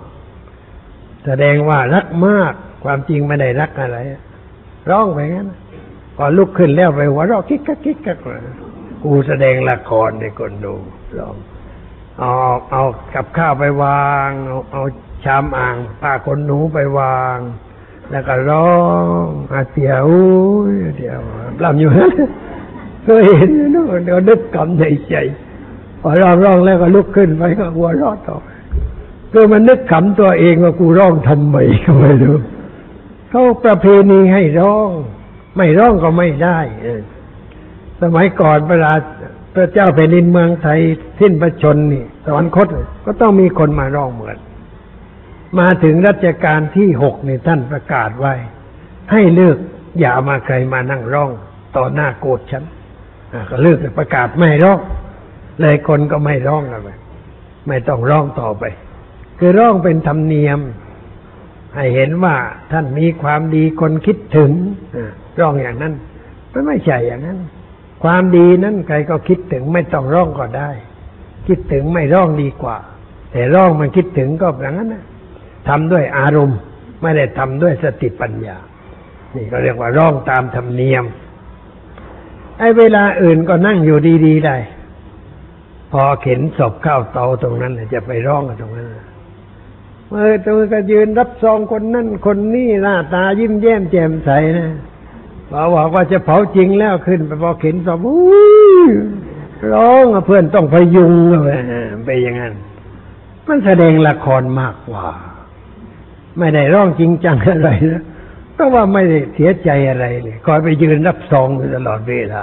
[1.28, 2.52] แสดงว่ารักมาก
[2.84, 3.98] ความจริงไม่ได้รักอะไร
[4.90, 5.48] ร้องไปงั้น
[6.16, 8.18] พอลุกขึ้นแล้วไปหัวเราะคิกกักคิกกัก
[9.02, 10.74] กูแสดงละครในคนดู
[11.18, 11.36] ร้อง
[12.18, 12.32] เอา
[12.70, 12.82] เอา
[13.14, 14.82] กับข้าวไปวางเอาเอา
[15.24, 17.38] ชามอ่างผ้าขนหนูไปวาง
[18.10, 18.70] แล้วก็ร้อ
[19.24, 20.08] งอาเตียว
[20.96, 21.20] เดียว
[21.62, 22.12] ลำอยู่นั้น
[23.04, 25.16] เคยเห็นนะเนเดี๋ยวนึกกำในใจ
[26.02, 28.36] พอร้องร้องแล้วก็ลุกขึ้นไปก็หัวเรอดต่อ
[29.32, 32.36] คือมันนึกขำตัวเองว่ากูร้องทำไมก็ไม่รู้
[33.30, 34.90] เขาประเพณีให้ร้อง
[35.56, 36.58] ไม่ร้องก็ไม่ได้
[38.02, 38.92] สมัยก่อนเวลา
[39.54, 40.80] พระเจ้าแผ่นดินเมืองไทย
[41.20, 42.66] สิ้นพระชนนี่สวรรคต
[43.04, 44.38] ก็ต้องมีคนมาร้องเหมือน
[45.58, 48.34] มาถึงรัชกาลที่หกนี่ท่านประกาศไว้
[49.12, 49.58] ให้เลิก
[50.00, 51.30] อย่ามาใครมานั่งร้อง
[51.76, 52.64] ต่อหน้าโกรธฉัน
[53.50, 54.80] ก็เลิกประกาศไม่ร้อง
[55.60, 56.88] เลยคนก็ไม่ร้องแล้วไป
[57.68, 58.64] ไม่ต้องร้องต่อไป
[59.38, 60.60] คือร้องเป็นธรรมเนียม
[61.74, 62.36] ให้เห็นว่า
[62.72, 64.50] ท่านมีความดีคนคิดถึง
[65.40, 65.94] ร้องอย่างนั้น
[66.52, 67.38] มันไม่ใช่อย่างนั้น
[68.02, 70.70] ความดีนั้นใครก็คิดถึงไม่ต้องร้องก็ได้
[71.48, 72.76] คิดถึงไม่ร้องดีกว่า
[73.32, 75.04] แต่ร้องมันคิดถึงก็อย่างนั้นนะ
[75.68, 76.58] ทำด้วยอารมณ์
[77.02, 78.56] ไม่ได้ทำด้วยสติปัญญา
[79.36, 81.04] นี่ก็เรียกว่าร้องตามธรรมเนียม
[82.58, 84.56] ไอ้เวลาอื่นก็นั่งอยู่ดีๆได้
[85.92, 89.07] พอเข็นศพเข้าเตาตรงนั้นจะไปร้องกันตรงนั้นนะ
[90.08, 94.68] เมื่อตัวก็ยืนรับซองคนนั่นคนนี่หน้าตายิ้มแย้มแจ่มใสนะ
[95.50, 98.42] พอบอกว่าจะเผาจริงแล้วขึ้นไปพอเข็นศพอุ้
[98.88, 98.90] ย
[99.72, 101.12] ร้องเพื่อนต้องพยุง
[101.44, 101.48] ไป
[102.04, 102.54] ไปอย่างนั้น
[103.46, 105.06] มันแสดงละครมากกว่า
[106.38, 108.02] ไม่ได้ร้องจริงจังอะไรนะ
[108.54, 112.42] เพราะว่าไม่ได้เสียใจอะไรเลยคอยไปยืนรับซองอยู่ตลอดเวลา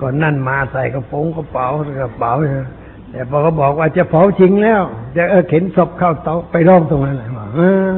[0.00, 1.66] ก่อนนั่นมาใส่กระโปรงกระเป๋า
[2.00, 2.68] กระเป๋าเนะ
[3.14, 4.82] แต่พอเขาบอกว่าจะเผาจริงแล้ว
[5.16, 7.58] จะเออเข็นศพเข้าเตาไปร้องตรงนั้นเลยว่าเอ
[7.90, 7.92] อ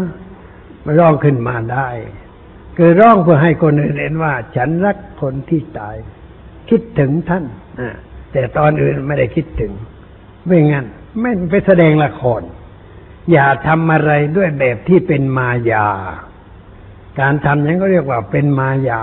[0.83, 1.89] ไม่ร้องขึ้นมาได้
[2.77, 5.97] คือร้องเพื่อให้คนอื่นเห็นว่า ฉันรักคนที่ตาย
[6.71, 7.45] คิดถึงท่าน
[7.81, 7.83] อ
[8.33, 9.73] แต่ตอนอื่นไม่ได้คิดถึง
[10.47, 10.87] ไม่งั้น
[11.21, 12.43] ไม่ไปแสดงละคร
[13.33, 15.87] อย่าทำอะไรด้วยแบบที่เป็นมายา
[17.21, 19.01] การทำอย่างก็เรียกว่าเป็นมายา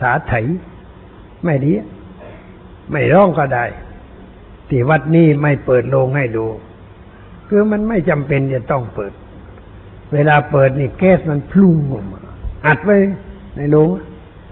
[0.00, 0.32] สาไถ
[1.44, 1.72] ไม่ดี
[2.90, 3.64] ไม่ร้องก็ได้
[4.74, 6.46] ที่วัดนี้ไม่เปิดโรงให้ดู
[7.48, 9.12] คือมันไม่จำเป็นจะต้องเปิด
[10.12, 12.20] เวลาเปิดนี่แก๊สมันพลุ่งออกมา
[12.66, 12.96] อัดไว้
[13.56, 13.88] ในโรง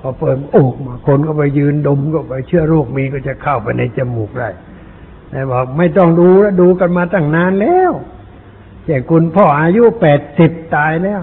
[0.01, 4.49] พอเปิดโอกมาคนก็ไปยืนดมก็ไปเชื้อโรคมีก็จะเข้าไปในจมูกได้
[5.31, 7.93] แต่บอกไม่ต้องดูแล้วดูกันมาตั้งนานแล้ว
[8.87, 11.21] อย่าคุณพ่ออายุแปดสิบตายแล้ว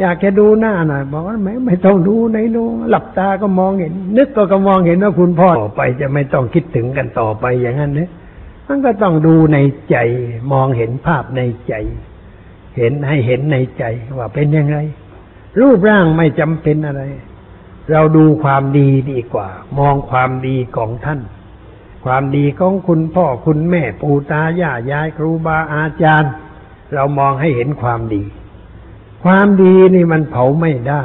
[0.00, 8.10] อยากจะดูหน้าหน่อยบอกว่าไม่ไม่ต้องดูในโรงหลับตาก็มองเห็น นึกก็ก็มองเห็นว่าคุณพ่อต่อไปจะไม่ต้องคิดถึงกันต่อไปอย่างนั้นเนี่ย
[8.66, 9.58] มันก็ต้องดูใน
[9.90, 9.96] ใจ
[10.52, 11.74] มองเห็นภาพในใจ
[12.76, 13.84] เห็นให้เห็นในใจ
[14.18, 14.76] ว่าเป็นยังไง
[15.60, 17.02] รูปร่างไม่จำเป็นอะไร
[17.90, 19.48] เราดูความดีดีกว่า
[19.78, 21.20] มองความดีของท่าน
[22.04, 26.32] ความดีของคุณพ่อคุณแม่ปู่ตายายยายครูบาอาจารย์
[26.94, 28.24] เรามองให้เห็นความดี
[29.24, 31.04] ความดีนี่มันเผาไม่ได้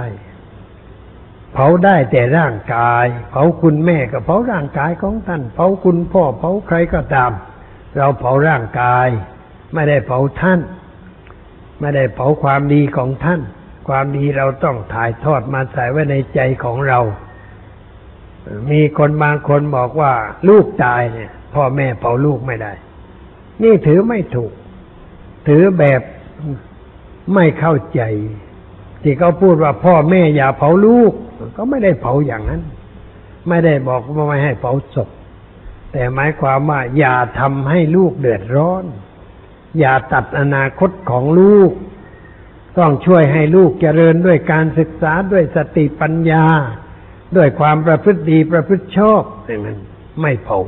[1.53, 7.31] เผาได้แต่ร่างกาย เผาคุณแม่ก็เผาร่างกายของท่าน เผาคุณพ่อ เผาใครก็ตาม
[7.97, 9.07] เราเผาร่างกาย
[9.73, 10.59] ไม่ได้เผาท่าน
[11.79, 13.41] ไม่ได้เผาความดีของท่าน
[13.87, 16.99] ความดีเราต้องถ่ายทอดมาใส่ไว้ในใจของเรา
[18.71, 20.13] มีคนบางคนบอกว่า
[20.49, 22.73] ลูกตายเนี่ย พ่อแม่เผาลูกไม่ได้
[23.63, 24.51] นี่ถือไม่ถูก
[25.47, 26.01] ถือแบบ
[27.33, 28.01] ไม่เข้าใจ
[29.03, 31.13] ที่เขาพูดว่าพ่อแม่อย่าเผาลูก
[31.55, 32.61] ก็ไม่ได้เผาอย่างนั้น
[33.49, 35.09] ไม่ได้บอกว่าไม่ให้เผาศพ
[35.91, 38.85] แต่หมายความว่า อย่าทำให้ลูกเดือดร้อน
[39.79, 41.71] อย่าตัดอนาคตของลูก
[42.77, 46.45] ต้องช่วยให้ลูกเจริญด้วยการศึกษาด้วยสติปัญญา
[47.37, 49.79] ด้วยความประพฤติดีประพฤติชอบอย่างนั้น
[50.21, 50.59] ไม่เผา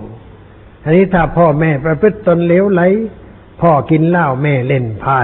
[0.83, 2.81] อันนี้ถ้าพ่อแม่ประพฤติตนเลวไหล
[3.61, 5.19] พ่อกินเหล้าแม่เล่นไพ่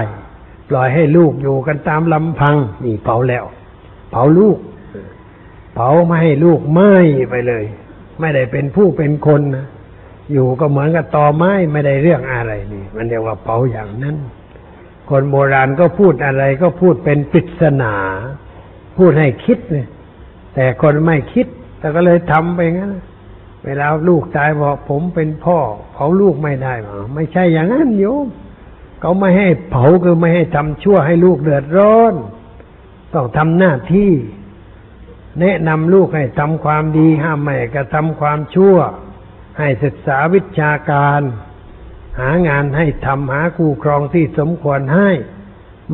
[0.68, 3.44] ปล่อยให้ลูกอยู่กันตามลำพัง นี่เผาแล้ว
[4.10, 4.58] เผาลูก
[5.74, 6.92] เผาไม่ให้ลูกไหม้
[7.30, 7.64] ไปเลย
[8.20, 9.66] ไม่ได้เป็นผู้เป็นคนนะ
[10.32, 14.16] อยู่ก็เหมือนกับตอไม้ไม่ได้เรื่องอะไรนี่ มันเรียกว่าเผาอย่างนั้น
[15.08, 17.94] คนโบราณก็พูดอะไรก็พูดเป็นปริศนา
[18.96, 19.88] พูดให้คิดเนี่ย
[20.54, 21.46] แต่คนไม่คิด
[21.78, 22.92] แต่ก็เลยทำไปงั้น
[23.64, 25.58] เวลาลูกตายบอกผมเป็นพ่อ
[25.92, 28.26] เผาลูกไม่ได้หรอไม่ใช่อย่างนั้นโยม
[29.00, 32.14] เขาไม่ให้เผาคือไม่ให้ทำชั่วให้ลูกเดือดร้อน
[33.14, 34.10] ต้องทำหน้าที่
[35.40, 38.76] แนะนำลูกให้ทำความดีห้ามไม่กระทำความชั่ว
[39.58, 41.20] ให้ศึกษาวิชาการ
[42.20, 45.10] หางานให้ทำหาคู่ครองที่สมควรให้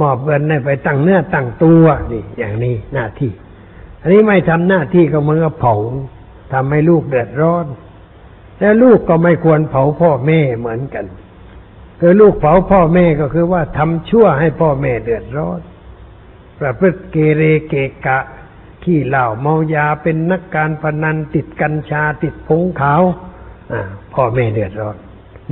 [0.00, 3.32] มอบเงินให้ไปตั้งเนื้อตั้งตัวนี่ อย่างนี้หน้าที่
[4.00, 5.74] อันนี้ไม่ทำหน้าที่ก็เหมือนกับเผา
[6.52, 7.66] ทำให้ลูกเดือดร้อน
[8.60, 11.04] แล้วลูกก็ไม่ควรเผาพ่อแม่เหมือนกัน
[12.00, 15.60] คือลูกเผาพ่อแม่ก็คือว่าทำชั่วให้พ่อแม่เดือดร้อน
[16.60, 17.74] ประพฤติเกเรเก
[18.06, 18.18] กะ
[18.82, 23.02] ขี้เหล้าเมายาเป็นนักการพนันติดกัญชาติดผงขาว
[24.14, 24.96] พ่อแม่เดือดร้อน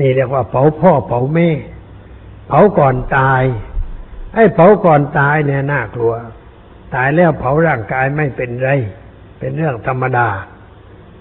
[0.01, 1.49] นี่เรียกว่า เผาพ่อเผาแม่
[2.49, 3.43] เผาก่อนตาย
[4.35, 6.13] ไอ้เผาก่อนตายเนี่ยน่ากลัว
[6.95, 8.71] ตายแล้วเผาร่างกายไม่เป็นไร
[9.39, 10.29] เป็นเรื่องธรรมดา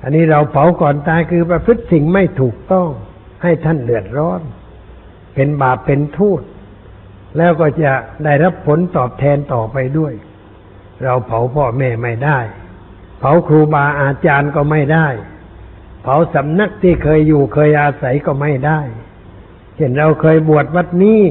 [0.02, 2.90] อันนี้เราเผาก่อนตายคือประพฤติสิ่งไม่ถูกต้อง
[3.44, 4.42] ให้ท่านเดือดร้อน
[5.36, 6.42] เป็นบาปเป็นทูต
[7.38, 7.92] แล้วก็จะ
[8.24, 10.14] ได้รับผลตอบแทนต่อไปด้วย
[11.04, 12.40] เราเผาพ่อแม่ไม่ได้
[13.20, 15.08] เผาครูบาอาจารย์ก็ไม่ได้
[16.04, 18.80] เผาสำนักที่เคยอยู่เคยอาศัยก็ไม่ได้
[19.76, 21.22] เช่นเราเคยบวชวัดนี้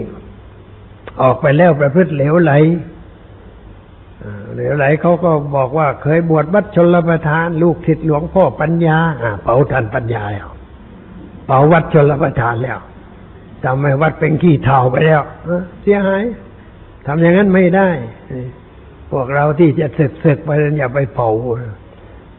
[1.22, 2.52] ออกไปแล้วประพฤติเหลวไหล
[4.54, 8.98] เหลวไหลเขาก็บอกว่าเคยบวชวัดชนประทาน ลูกศิษย์หลวงพ่อปัญญา
[9.42, 10.48] เผาทันปัญญาแล้ว
[11.46, 12.78] เผาวัดชนประทานแล้ว
[13.64, 15.22] ทำให้วัดเป็นขี้เถ้าไปแล้ว
[15.82, 16.24] เสียหาย
[17.06, 17.88] ทำอย่างนั้นไม่ได้
[19.10, 21.30] พวกเราที่จะศึกศึกไปอย่าไปเผา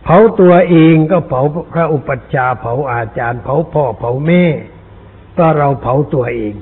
[0.03, 1.41] เผาตัวเองก็เผา
[1.73, 4.43] พระอุปัชฌาย์เผาอาจารย์ เผาพ่อเผาแม่
[5.37, 6.53] ก็เราเผาตัวเอง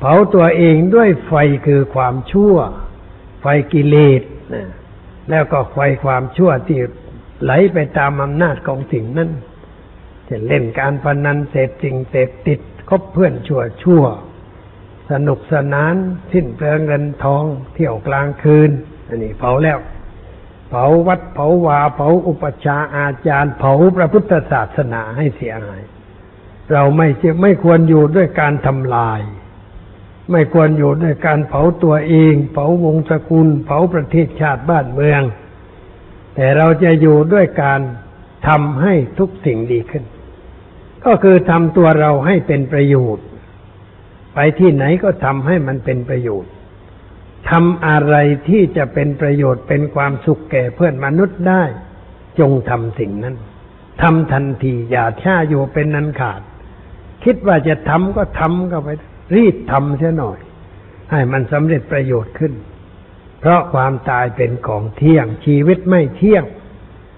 [0.00, 1.32] เผาตัวเองด้วยไฟ
[1.66, 2.54] คือความชั่ว
[3.40, 4.22] ไฟกิเลส
[4.54, 4.66] นะ
[5.30, 6.78] แล้วก็ไฟความชั่วที่
[7.42, 9.30] ไหลไปตามอำนาจของสิ่งนั้น
[10.28, 14.04] จะเล่นการพนันเสพสิ่งเสพติดคบเพื่อนชั่วชั่ว
[15.10, 15.94] สนุกสนาน
[16.32, 17.44] สิ้นเปลืองเงินทอง
[17.74, 18.70] เที่ยวกลางคืน
[19.08, 19.78] อันนี้เผาแล้ว
[20.68, 25.82] เผาวัดเผาวาเผาอุปชาอาจารย์ เผาพระพุทธศาสนาให้เสียหาย
[26.72, 29.20] เราไม่จะไม่ควรอยู่ด้วยการทำลาย
[30.32, 35.22] ไม่ควรอยู่ด้วยการเผาตัวเอง เผาวงศกุล เผาประเทศชาติบ้านเมือง
[36.34, 37.80] แต่เราจะอยู่ด้วยการ
[38.48, 40.04] ทำให้ทุกสิ่งดีขึ้น
[41.04, 43.26] ก็คือทำตัวเราให้เป็นประโยชน์
[44.34, 46.52] ไปที่ไหนก็ทำให้มันเป็นประโยชน์
[47.50, 48.16] ทำอะไร
[48.48, 51.62] ที่จะเป็นประโยชน์เป็นความสุขแก่เพื่อนมนุษย์ได้
[52.38, 53.36] จงทำสิ่งนั้น
[54.02, 56.40] ทำทันทีอย่าช้าอยู่เป็นนันขาด
[57.24, 58.88] คิดว่าจะทำก็ทำก็ไป
[59.36, 60.38] รีบทำเสียหน่อย
[61.10, 62.52] ให้มันสำเร็จประโยชน์ขึ้น
[63.40, 66.44] เพราะความตายเป็นของเที่ยง ชีวิตไม่เที่ยง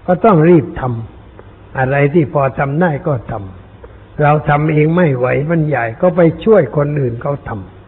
[0.07, 7.78] ก็ต้องรีบทำอะไรที่พอทำได้ก็ทำเราทำเองไม่ไหวมันใหญ่ก็ไปช่วยคนอื่นเขาทำ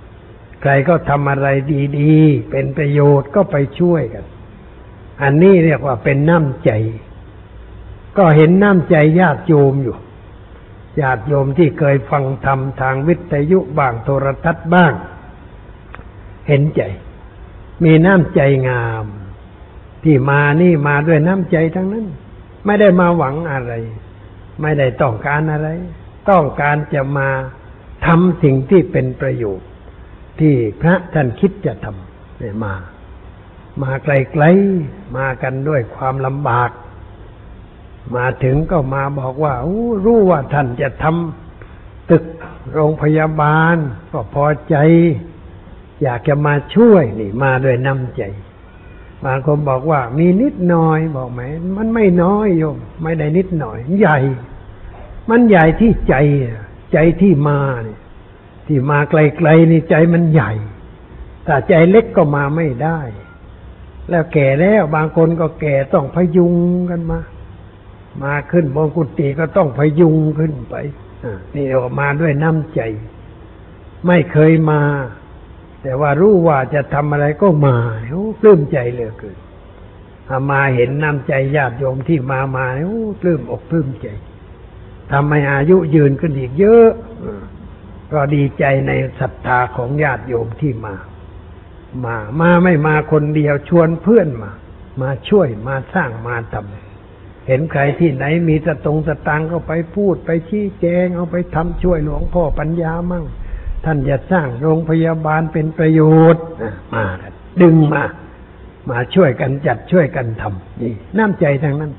[0.62, 1.48] ใครก็ทำอะไร
[2.00, 4.26] ดีๆ เป็นประโยชน์ก็ไปช่วยกัน
[5.22, 6.72] อันนี้เรียกว่าเป็นน้ำใจ
[8.18, 9.98] ก็เห็นน้ำใจญาติโยมอยู่
[11.02, 14.94] ญาติโยมที่เคยฟังธรรมทางวิทยุบ้างโทรทัศน์บ้าง
[16.48, 16.82] เห็นใจ
[17.84, 19.06] มีน้ำใจงาม
[20.04, 22.08] ที่มานี่มาด้วยน้ำใจทั้งนั้น
[22.66, 23.74] ไม่ได้มาหวังอะไร
[24.62, 25.70] ไม่ได้ต้องการอะไร
[26.30, 27.30] ต้องการจะมา
[28.06, 29.68] ทำสิ่งที่เป็นประโยชน์
[30.42, 32.74] ที่พระท่านคิดจะทำเนี่ยมา
[33.82, 36.72] มาไกลๆมากันด้วยความลำบาก
[38.16, 42.24] มาถึงก็มาบอกว่าอู้รู้ว่าท่านจะทำตึก
[42.74, 43.76] โรงพยาบาล
[44.12, 44.76] ก็พอใจ
[46.04, 48.24] อยากจะมาช่วยนี่ มาด้วยน้ำใจ
[49.26, 51.42] บางคนบอกว่ามีนิดหน่อยบอกไหม
[51.78, 54.18] มันไม่น้อยโยม ไม่ได้นิดหน่อย ใหญ่
[55.30, 56.62] มันใหญ่ที่ใจอะ
[56.94, 58.01] ใจที่มาเนี่ย
[58.68, 60.52] ที่มาไกลๆนี่ใจมันใหญ่
[61.46, 63.00] แต่ใจเล็กก็มาไม่ได้
[64.10, 66.56] แล้วแก่แล้วบางคนก็แก่ต้องพยุง
[66.90, 67.20] กันมา
[68.24, 70.76] มาขึ้นบนกุฏิก็ต้องพยุงขึ้นไป
[71.56, 72.82] นี่ออกมาด้วยน้ำใจ
[74.08, 74.82] ไม่เคยมา
[75.82, 77.76] แต่ว่ารู้ว่าจะทำอะไรก็มา
[78.10, 79.38] โอ้ปลื้มใจเหลือเกิน
[80.52, 84.08] มาเห็นน้ำใจญาติโยมที่มามาโอ้ปลื้มอกปลื้มใจ
[85.12, 86.90] ทำให้อายุยืนขึ้นอีกเยอะ
[87.24, 87.26] อ
[88.14, 90.96] ก็ดีใจในศรัทธาของญาติโยมที่มา
[92.06, 94.52] มามาไม่มาคนเดียวชวนเพื่อนมา
[95.02, 103.26] มาช่วยมาสร้างมาทำเห็นใครที่ไหนมีสตงสตังก็ไปพูดไปชี้แจงเอาไปทำช่วยหลวงพ่อปัญญามั่ง
[103.86, 106.02] ท่านจะสร้างโรงพยาบาลเป็นประโย
[106.34, 106.44] ชน์
[106.94, 107.04] มา
[107.62, 108.04] ดึงมา
[108.90, 111.92] มาช่วยกันจัดช่วยกันทำนี่น้ำใจทางนั้น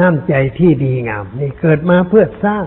[0.00, 2.66] น้ำใจที่ดีงาม นี่เกิดมาเพื่อสร้าง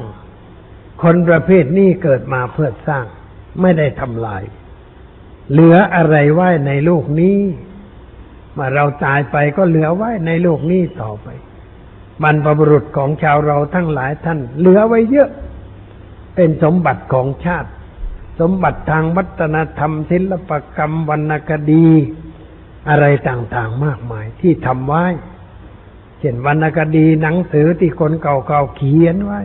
[1.04, 3.06] คนประเภทนี้เกิดมาเพื่อสร้าง
[3.62, 4.44] ไม่ได้ทำลาย
[5.52, 7.40] เหลืออะไรไว้ในโลกนี้
[8.58, 11.28] มาเราตายไปก็เหลือไว้ในโลกนี้ต่อไป
[12.24, 15.30] บรรพบุรุษของชาวเราทั้งหลายท่าน เหลือไว้เยอะ
[16.36, 17.70] เป็นสมบัติของชาติ
[18.40, 21.88] สมบัติทางวัฒนธรรมศิลปกรรมวรรณคดี
[22.90, 25.06] อะไรต่างๆมากมายที่ทำไว้
[26.20, 29.42] เช่นวรรณคดีหนังสือที่คนเก่าๆเขียนไว้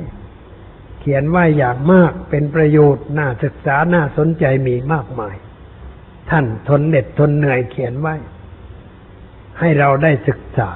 [1.08, 5.36] ขียนไว้อย่างมากเป็นประโยชน์น่าศึกษาน่าสนใจมีมากมาย
[6.30, 8.14] ท่านทนเหน็ดทนเหนื่อยเขียนไว้
[9.58, 10.70] ให้เราได้ศึกษา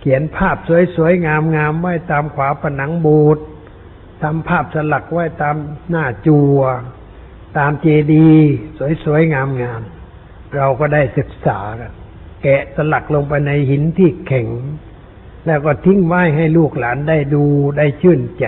[0.00, 0.56] เขียนภาพ
[0.94, 3.44] สวยๆงามๆไว้ตามขวาผนังโบสถ์
[4.22, 5.56] ทำภาพสลักไว้ตาม
[5.90, 6.58] หน้าจัว
[7.58, 8.50] ตามเจดีย์
[9.04, 11.92] สวยๆงามๆเราก็ได้ศึกษากัน
[12.42, 14.48] แกะสลักลงไปในหินที่แข็ง
[15.46, 17.44] แล้วก็ทิ้งไว้ให้ลูกหลานได้ดู
[17.78, 18.46] ได้ชื่นใจ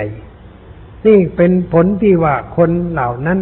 [1.07, 3.40] นี่เป็นผลที่ว่าคนเหล่านั้น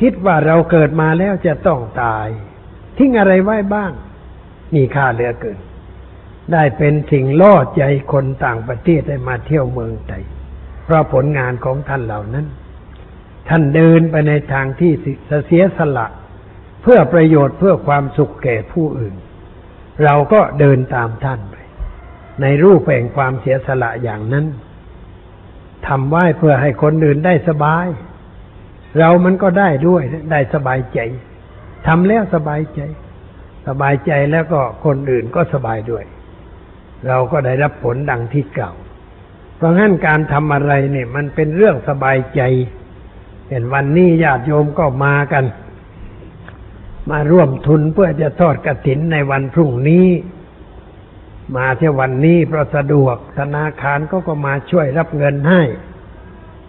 [0.00, 2.26] คิดว่าเราเกิดมาแล้วจะต้องตาย
[2.96, 3.92] ทิ้งอะไรไว้บ้าง
[4.74, 5.58] มีค่าเหลือเกิน
[6.52, 7.82] ได้เป็นสิ่งล่อใจ
[8.12, 10.24] คนต่างประเทศได้มาเที่ยวเมืองไทย
[10.84, 12.46] เพราะผลงานของท่านเหล่านั้น
[13.48, 14.92] ท่านเดินไปในทางที่
[15.46, 16.06] เสียสละ
[16.82, 19.14] เพื่อประโยชน์เพื่อความสุขแก่ผู้อื่น
[20.04, 21.56] เราก็เดินตามท่านไป
[22.42, 24.46] ในรูปแห่งความเสียสละอย่างนั้น
[25.88, 27.86] ทำไว้เพื่อให้คนอื่นได้สบาย
[28.98, 30.02] เรามันก็ได้ด้วย
[30.32, 31.00] ได้สบายใจ
[31.86, 32.80] ทำแล้วสบายใจ
[33.68, 36.04] สบายใจแล้วก็คนอื่นก็สบายด้วย
[37.08, 38.72] เราก็ได้รับผลดังที่เก่า
[39.56, 42.42] เพราะงั้นการทำอะไรเนี่ย มันเป็นเรื่องสบายใจ
[43.48, 45.44] เห็นวันนี้ญาติโยมก็มากัน
[47.10, 50.06] มาร่วมทุนเพื่อจะทอดกระถินในวันพรุ่งนี้
[51.56, 55.62] มาที่วันนี้เพราะสะดวกธนาคารก็ก็มาช่วยรับเงินให้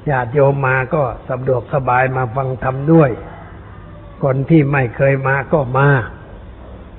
[0.10, 3.12] ญาติโยมมาก็สะดวกสบายมาฟังธรรมด้วย
[4.24, 5.90] คนที่ไม่เคยมาก็มา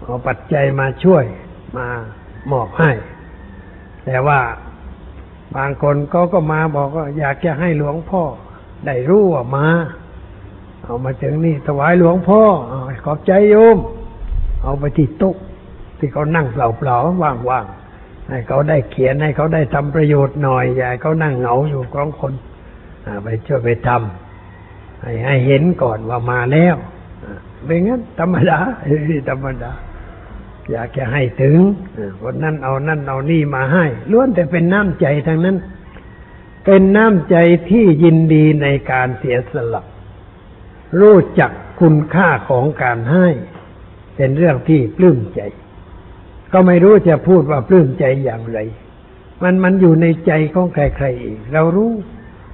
[0.03, 1.25] เอาปัจจัยมาช่วย
[1.77, 1.87] มา
[2.51, 2.91] มอบให้
[4.05, 4.41] แต่ว่า
[5.57, 8.23] บางคนก็ก็มาบอกว่าอยากจะให้หลวงพ่อ
[8.87, 9.67] ได้รู้ว่ามา
[10.83, 12.75] เอามาถึงนี่ถวายหลวงพ่ออ
[13.05, 13.77] ขอบใจโยม
[14.63, 15.37] เอาไปที่ตุ๊ก
[16.03, 22.33] ที่เขานั่งเปล่าๆว่างๆให้เขาได้เขียนให้เขาได้ทำประโยชน์หน่อยอย่าเขานั่งเหงาอยู่กองคน
[23.23, 26.75] ไปช่วยไปทำให้ให้เห็นก่อนว่ามาแล้ว
[27.65, 28.59] เป็นงั้นธรรมดา
[29.29, 29.73] ธรรมดา
[30.71, 31.59] อยากจะให้ถึง
[32.23, 35.57] คนนั้นเอานั่นเอานี่มาให้ล้วนแต่เป็นน้ำใจทั้งนั้น
[36.65, 37.37] เป็นน้ำใจ
[37.71, 39.83] ที่ยินดีในการเสียสละ
[41.01, 41.51] รู้จัก
[41.81, 43.29] คุณค่าของการให้
[44.17, 45.41] เป็นเรื่องที่ปลื้มใจ
[46.53, 48.59] ก็ไม่รู้จะพูดว่าปลื้มใจอย่างไร
[49.43, 51.93] มันมันอยู่ในใจของใครๆเองเรารู้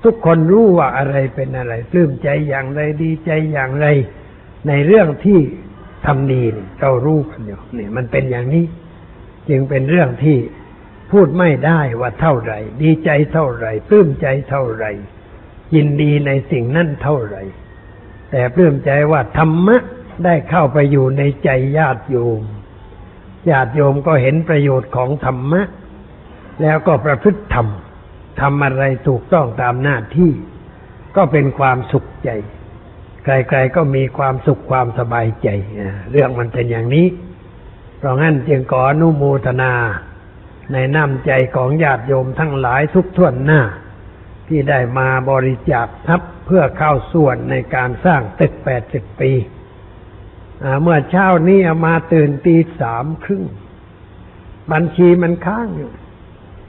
[0.04, 3.86] ทุกคนรู้ว่าอะไรเป็นอะไรปลื้มใจอย่างไรดีใจอย่างไร
[4.68, 5.40] ในเรื่องที่
[6.06, 8.64] ทำดีนี่เรารู้กันอยู่เนี่ยมันเป็นอย่างนี้
[9.48, 10.38] จึงเป็นเรื่องที่
[11.10, 14.90] พูดไม่ได้ว่าเท่าไหร่ ดีใจเท่าไหร่ปลื้มใจเท่าไหร่
[15.74, 17.42] ยินดีในสิ่งนั้นเท่าไหร่
[18.30, 19.76] แต่ปลื้มใจว่าธรรมะ
[20.24, 22.42] ได้เข้าไปอยู่ในใจญาติโยม
[23.50, 25.62] ญาติโยมก็เห็นประโยชน์ของธรรมะ
[26.62, 27.66] แล้วก็ประพฤติธรรม
[28.40, 30.32] ทำอะไรถูกต้องตามหน้าที่
[31.16, 32.30] ก็เป็นความสุขใจ
[33.24, 35.48] ใครๆก็มีความสุขความสบายใจ
[36.10, 37.06] เรื่องมันเป็นอย่างนี้
[37.98, 39.72] เพราะงั้นจึงขออนุโมทนา
[40.72, 43.62] ในน้ำใจของญาติโยมทั้งหลายทุกท่วนหน้า
[44.48, 49.32] ที่ได้มาบริจาคทัพเพื่อเข้าส่วนในการสร้างตึกแปดสิบปี
[50.82, 53.44] เมื่อเช้านี้มาตื่นตีสามครึ่ง
[54.72, 55.90] บัญชีมันค้างอยู่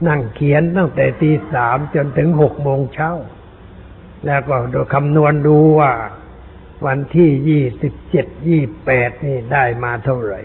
[0.08, 3.12] นั่งเขียนตั้งแต่ตีสามจนถึงหกโมงเช้า
[4.26, 5.92] แล้วก็โดูคำนวณดูว่า
[6.86, 10.40] วันที่ยี่สิบเจ็ดยี่แปดนี่ได้มาเท่าไหร่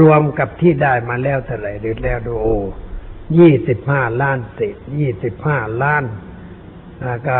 [0.00, 2.48] รวมกับที่ได้มาแล้วเท่าไหร่ดูแล้วดูโอ
[3.38, 6.04] ยี่สิบห้าล้านเศษยี่สิบห้าล้าน
[7.28, 7.38] ก็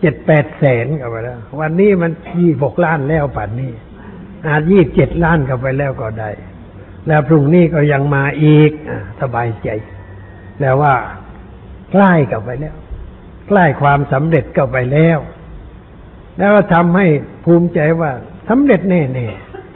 [0.00, 3.72] เจ็ดแปดแสนกันไปแล้ว วันนี้มันยี่หกล้านแล้วป่านนี้
[4.48, 6.30] อาจยี่สิบเจ็ดล้านกันไปแล้วก็ได้
[7.06, 8.90] แล้วพรุ่งนี้ก็ยังมาอีกอ
[9.20, 9.68] สบายใจ
[10.60, 10.94] แล้วว่า
[11.92, 12.76] ใกล้กับไปแล้ว
[13.48, 15.18] ใกล้ความสำเร็จก็ไปแล้ว
[16.38, 17.06] แล้วก็ทำให้
[17.44, 18.10] ภูมิใจว่า
[18.48, 19.28] สำเร็จแน่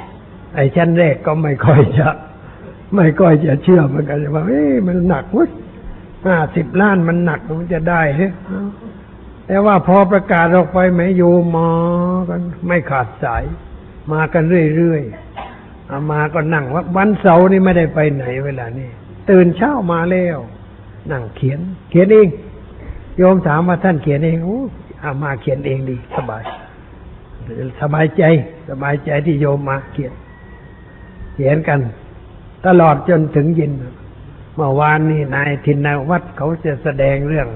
[0.05, 2.09] ๆ ไอ้ชั้นแรกก็ไม่ค่อยจะ
[2.97, 5.51] ไม่ค่อยจะเชื่อเหมือนกันว่าเอ๊ะมันหนักวุ้ย
[6.27, 8.33] ห้าสิบล้านมันหนักมันจะได้เหรอ
[9.47, 11.69] แต่ว่าพอประกาศออกไปแม่โยมมา
[12.29, 13.45] กันไม่ขาดสาย
[14.13, 14.45] มากัน
[14.77, 18.89] เรื่อยๆเอามาก็นั่งว่าวันเสาร์นี่ไม่ได้ไปไหนเวลานี้
[19.31, 20.39] ตื่นเช้ามาแล้ว
[21.11, 22.29] นั่งเขียน เขียนเอง
[23.17, 24.61] โยมถามว่าท่านเขียนเองโอ้
[25.03, 26.45] อามาเขียนเองดี สบาย
[27.81, 28.23] สบายใจ
[28.69, 30.13] สบายใจที่โยมมาเขียน
[31.35, 31.81] เขียนกัน
[32.67, 33.73] ตลอดจนถึงเย็น
[34.55, 37.49] เมื่อวานนี้นายทินนวัดเขาจะแสดงเรื่อง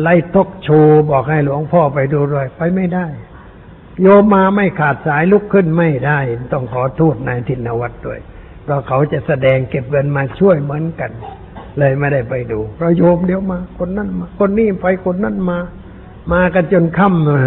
[0.00, 3.06] ไล่ทกโชว์บอกให้หลวงพ่อไปดูด้วย ไปไม่ได้
[4.02, 6.18] โยมมาไม่ขาดสายลุกขึ้นไม่ได้
[6.52, 8.20] ต้องขอโทษนายทินวัดด้วย
[8.64, 11.10] เพราะเขาจะแสดงเก็บเงินมาช่วยเหมือนกัน
[11.78, 15.58] เลยไม่ได้ไปดูเพราะโยมเดี๋ยวมา คนนั้นมา คนนี้ไปคนนั้นมา
[16.32, 17.40] มากันจนค่ำมา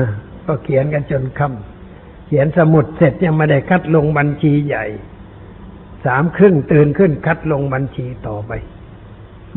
[0.48, 4.86] ก็เขียนกันจนค่ำเขียนสมุดเสร็จยังไม่ได้คัดลงบัญชีใหญ่
[6.06, 8.52] สามครึ่งตื่นขึ้นคัดลงบัญชีต่อไป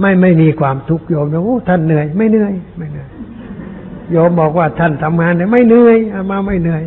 [0.01, 3.09] ไม่ไม่มีความทุกข์โยมนะโอ้ท่านเหนื่อย ไม่เหนื่อยไม่เหนื่อย
[4.13, 6.83] โยมบอกว่าท่านทำงานเนี่ยไม่เหนื่อยอามาไม่เหนื่อย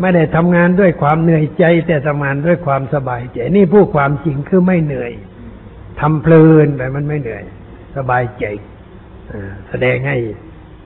[0.00, 5.12] ไม่ได้ทำงานด้วยความเหนื่อยใจ แต่ทำงานด้วยความสบายใจนี่พูดความจริงคือไม่เหนื่อย
[6.00, 7.44] ทำเพลินไปมันไม่เหนื่อย
[7.96, 8.44] สบายใจ
[9.68, 10.16] แสดงให้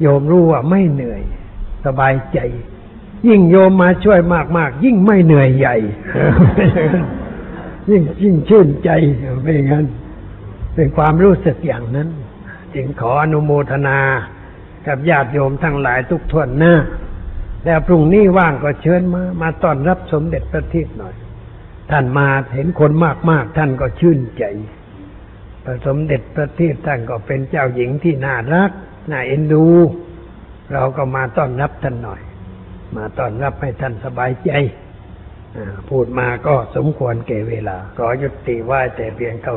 [0.00, 1.22] โยมรู้ว่าไม่เหนื่อย
[1.86, 2.38] สบายใจ
[3.28, 4.20] ยิ่งโยมมาช่วย
[4.56, 5.76] มากๆยิ่งไม่เหนื่อยใหญ่
[7.90, 8.90] ยิ่งยิ่งชื่นใจ
[9.42, 9.86] เป็นงั้น
[10.74, 12.08] เป็นความรู้สึกอย่างนั้น
[12.74, 13.98] จึงขออนุโมทนา
[14.88, 16.74] กับญาติโยมทั้งหลายทุกทวนหน้า
[17.64, 21.14] แล้วพรุ่งนี้ว่างก็เชิญมา มาต้อนรับสมเด็จพระเทพหน่อย
[21.90, 22.92] ท่านมาเห็นคน
[23.30, 24.44] มากๆ ท่านก็ชื่นใจ
[25.64, 28.70] พระสมเด็จพระเทพท่านก็เป็นเจ้าหญิงที่น่ารัก
[29.10, 29.66] น่าเอ็นดู
[30.72, 32.20] เราก็มาต้อนรับท่านหน่อย
[32.96, 34.50] มาต้อนรับให้ท่านสบายใจ
[35.90, 39.56] พูดมาก็สมควรแก่เวลา ขอยุติไหว่าแต่เพียงเท่า